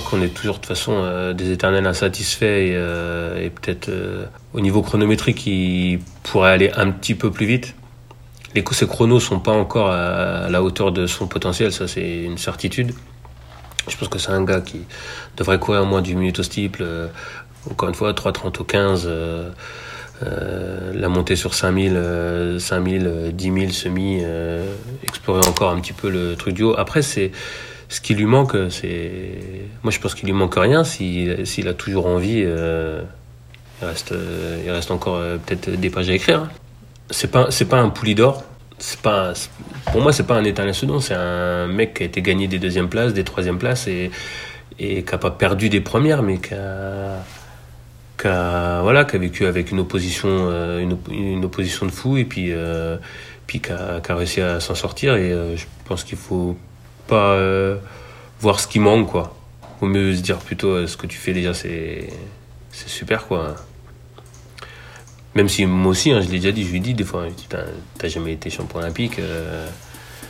Qu'on 0.00 0.22
est 0.22 0.28
toujours 0.28 0.56
de 0.56 0.60
toute 0.60 0.68
façon 0.68 0.92
euh, 0.94 1.32
des 1.32 1.50
éternels 1.50 1.86
insatisfaits 1.86 2.44
et, 2.44 2.72
euh, 2.74 3.48
peut-être 3.50 3.88
euh, 3.88 4.26
au 4.52 4.60
niveau 4.60 4.82
chronométrique 4.82 5.46
il 5.46 6.00
pourrait 6.22 6.50
aller 6.50 6.70
un 6.76 6.90
petit 6.90 7.14
peu 7.14 7.30
plus 7.30 7.46
vite. 7.46 7.74
Les, 8.54 8.64
ses 8.72 8.86
chronos 8.86 9.20
sont 9.20 9.40
pas 9.40 9.52
encore 9.52 9.90
à, 9.90 10.48
la 10.48 10.62
hauteur 10.62 10.92
de 10.92 11.06
son 11.06 11.26
potentiel, 11.26 11.72
ça 11.72 11.88
c'est 11.88 12.22
une 12.22 12.38
certitude. 12.38 12.92
Je 13.88 13.96
pense 13.96 14.08
que 14.08 14.18
c'est 14.18 14.30
un 14.30 14.44
gars 14.44 14.60
qui 14.60 14.80
devrait 15.36 15.58
courir 15.58 15.84
moins 15.84 16.02
d'une 16.02 16.18
minute 16.18 16.38
au 16.38 16.42
steeple. 16.42 16.86
encore 17.70 17.88
une 17.88 17.94
fois, 17.94 18.12
3.30 18.12 18.60
au 18.60 18.64
15. 18.64 19.10
la 20.22 21.08
montée 21.08 21.36
sur 21.36 21.52
5000, 21.52 22.56
5000, 22.60 23.32
10 23.34 23.44
000 23.52 23.72
semi, 23.72 24.22
explorer 25.02 25.46
encore 25.46 25.70
un 25.70 25.80
petit 25.80 25.92
peu 25.92 26.08
le 26.08 26.34
truc 26.36 26.54
du 26.54 26.62
haut. 26.62 26.74
Après, 26.78 27.02
c'est 27.02 27.32
ce 27.88 28.00
qui 28.00 28.14
lui 28.14 28.26
manque, 28.26 28.56
c'est. 28.70 29.20
Moi, 29.82 29.90
je 29.90 30.00
pense 30.00 30.14
qu'il 30.14 30.26
lui 30.26 30.32
manque 30.32 30.54
rien 30.56 30.84
s'il 30.84 31.68
a 31.68 31.74
toujours 31.74 32.06
envie. 32.06 32.42
Euh, 32.44 33.02
il, 33.82 33.86
reste, 33.86 34.12
euh, 34.12 34.62
il 34.64 34.70
reste 34.70 34.90
encore 34.90 35.16
euh, 35.16 35.36
peut-être 35.36 35.70
des 35.70 35.90
pages 35.90 36.08
à 36.08 36.14
écrire. 36.14 36.48
C'est 37.10 37.30
pas, 37.30 37.48
pas 37.68 37.78
un 37.78 37.92
d'or. 38.14 38.44
C'est 38.78 39.00
pour 39.00 40.00
moi, 40.00 40.12
c'est 40.12 40.26
pas 40.26 40.34
un 40.34 40.44
état 40.44 40.70
second. 40.72 40.98
C'est 41.00 41.14
un 41.14 41.66
mec 41.66 41.94
qui 41.94 42.02
a 42.02 42.06
été 42.06 42.22
gagné 42.22 42.48
des 42.48 42.58
deuxièmes 42.58 42.88
places, 42.88 43.12
des 43.12 43.24
troisièmes 43.24 43.58
places 43.58 43.86
et, 43.86 44.10
et 44.78 45.02
qui 45.04 45.12
n'a 45.12 45.18
pas 45.18 45.30
perdu 45.30 45.68
des 45.68 45.80
premières, 45.80 46.22
mais 46.22 46.38
qui 46.38 46.54
a, 46.54 47.22
qui 48.20 48.26
a, 48.26 48.82
voilà, 48.82 49.04
qui 49.04 49.16
a 49.16 49.18
vécu 49.18 49.46
avec 49.46 49.70
une 49.70 49.78
opposition, 49.78 50.50
une, 50.78 50.96
une 51.10 51.44
opposition 51.44 51.86
de 51.86 51.92
fou 51.92 52.16
et 52.16 52.24
puis, 52.24 52.52
puis 53.46 53.60
qui 53.60 53.70
a, 53.70 54.00
qui 54.00 54.10
a 54.10 54.16
réussi 54.16 54.40
à 54.40 54.58
s'en 54.58 54.74
sortir. 54.74 55.14
Et 55.14 55.30
je 55.56 55.64
pense 55.84 56.02
qu'il 56.02 56.18
faut 56.18 56.56
pas 57.06 57.32
euh, 57.32 57.76
voir 58.40 58.60
ce 58.60 58.66
qui 58.66 58.78
manque, 58.78 59.10
quoi. 59.10 59.36
Vaut 59.80 59.86
mieux 59.86 60.14
se 60.14 60.20
dire 60.20 60.38
plutôt 60.38 60.68
euh, 60.68 60.86
ce 60.86 60.96
que 60.96 61.06
tu 61.06 61.18
fais 61.18 61.32
déjà, 61.32 61.54
c'est 61.54 62.08
super, 62.72 63.26
quoi. 63.26 63.54
Même 65.34 65.48
si 65.48 65.66
moi 65.66 65.90
aussi, 65.90 66.12
hein, 66.12 66.20
je 66.20 66.26
l'ai 66.26 66.38
déjà 66.38 66.52
dit, 66.52 66.64
je 66.64 66.70
lui 66.70 66.80
dis 66.80 66.94
des 66.94 67.04
fois, 67.04 67.26
t'as 67.48 68.08
jamais 68.08 68.32
été 68.32 68.50
champion 68.50 68.78
olympique, 68.78 69.18
euh, 69.18 69.66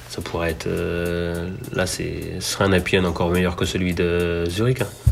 ça 0.08 0.22
pourrait 0.22 0.50
être. 0.50 0.68
là, 1.72 1.86
ce 1.86 2.02
serait 2.40 2.64
un 2.64 2.72
APN 2.72 3.04
encore 3.04 3.30
meilleur 3.30 3.56
que 3.56 3.66
celui 3.66 3.92
de 3.92 4.44
Zurich. 4.48 4.80
Hein. 4.80 5.03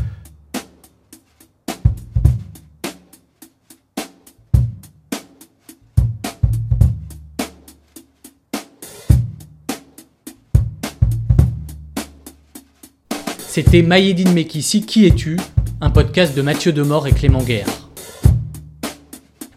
C'était 13.55 13.83
Maïdine 13.83 14.33
Mekissi, 14.33 14.83
Qui 14.83 15.05
es-tu? 15.05 15.37
Un 15.79 15.91
podcast 15.91 16.35
de 16.35 16.41
Mathieu 16.41 16.71
Demort 16.73 17.05
et 17.05 17.11
Clément 17.11 17.43
Guerre. 17.43 17.67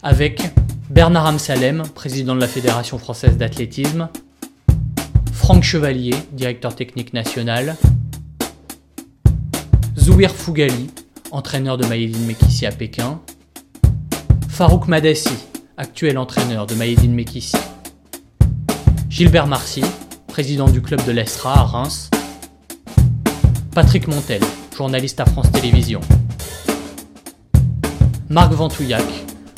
Avec 0.03 0.39
Bernard 0.91 1.25
Amsalem, 1.25 1.81
président 1.95 2.35
de 2.35 2.39
la 2.39 2.47
Fédération 2.47 2.99
française 2.99 3.37
d'athlétisme, 3.37 4.09
Franck 5.33 5.63
Chevalier, 5.63 6.13
directeur 6.31 6.75
technique 6.75 7.11
national, 7.13 7.75
Zouir 9.97 10.29
Fougali, 10.29 10.91
entraîneur 11.31 11.79
de 11.79 11.87
Maïdine 11.87 12.27
Mekissi 12.27 12.67
à 12.67 12.71
Pékin, 12.71 13.19
Farouk 14.47 14.87
Madassi, 14.87 15.33
actuel 15.75 16.19
entraîneur 16.19 16.67
de 16.67 16.75
Maïdine 16.75 17.15
Mekissi, 17.15 17.57
Gilbert 19.09 19.47
Marcy, 19.47 19.81
président 20.27 20.69
du 20.69 20.83
club 20.83 21.03
de 21.03 21.11
l'Estra 21.11 21.61
à 21.61 21.63
Reims, 21.63 22.11
Patrick 23.77 24.07
Montel, 24.07 24.41
journaliste 24.75 25.19
à 25.19 25.25
France 25.27 25.51
Télévisions. 25.51 26.01
Marc 28.27 28.51
Ventouillac, 28.51 29.03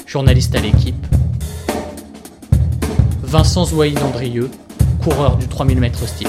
journaliste 0.05 0.53
à 0.55 0.59
l'équipe. 0.59 1.07
Vincent 3.23 3.63
Zouaï-Andrieux, 3.63 4.51
coureur 5.01 5.37
du 5.37 5.47
3000 5.47 5.77
m 5.81 5.93
style. 5.93 6.27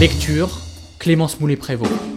Lecture 0.00 0.58
Clémence 0.98 1.38
Moulet-Prévost. 1.38 2.11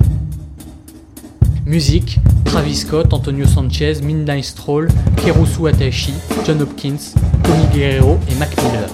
Musique 1.65 2.19
Travis 2.45 2.75
Scott, 2.75 3.11
Antonio 3.11 3.47
Sanchez, 3.47 4.01
Midnight 4.03 4.43
Stroll, 4.43 4.87
Kerusu 5.17 5.67
Atashi, 5.67 6.13
John 6.45 6.61
Hopkins, 6.61 7.15
Tony 7.43 7.65
Guerrero 7.73 8.19
et 8.29 8.35
Mac 8.35 8.55
Miller. 8.61 8.87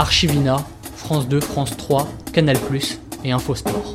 Archivina, 0.00 0.66
France 0.96 1.28
2, 1.28 1.40
France 1.40 1.76
3, 1.76 2.08
Canal+, 2.32 2.56
et 3.24 3.30
Infosport. 3.30 3.94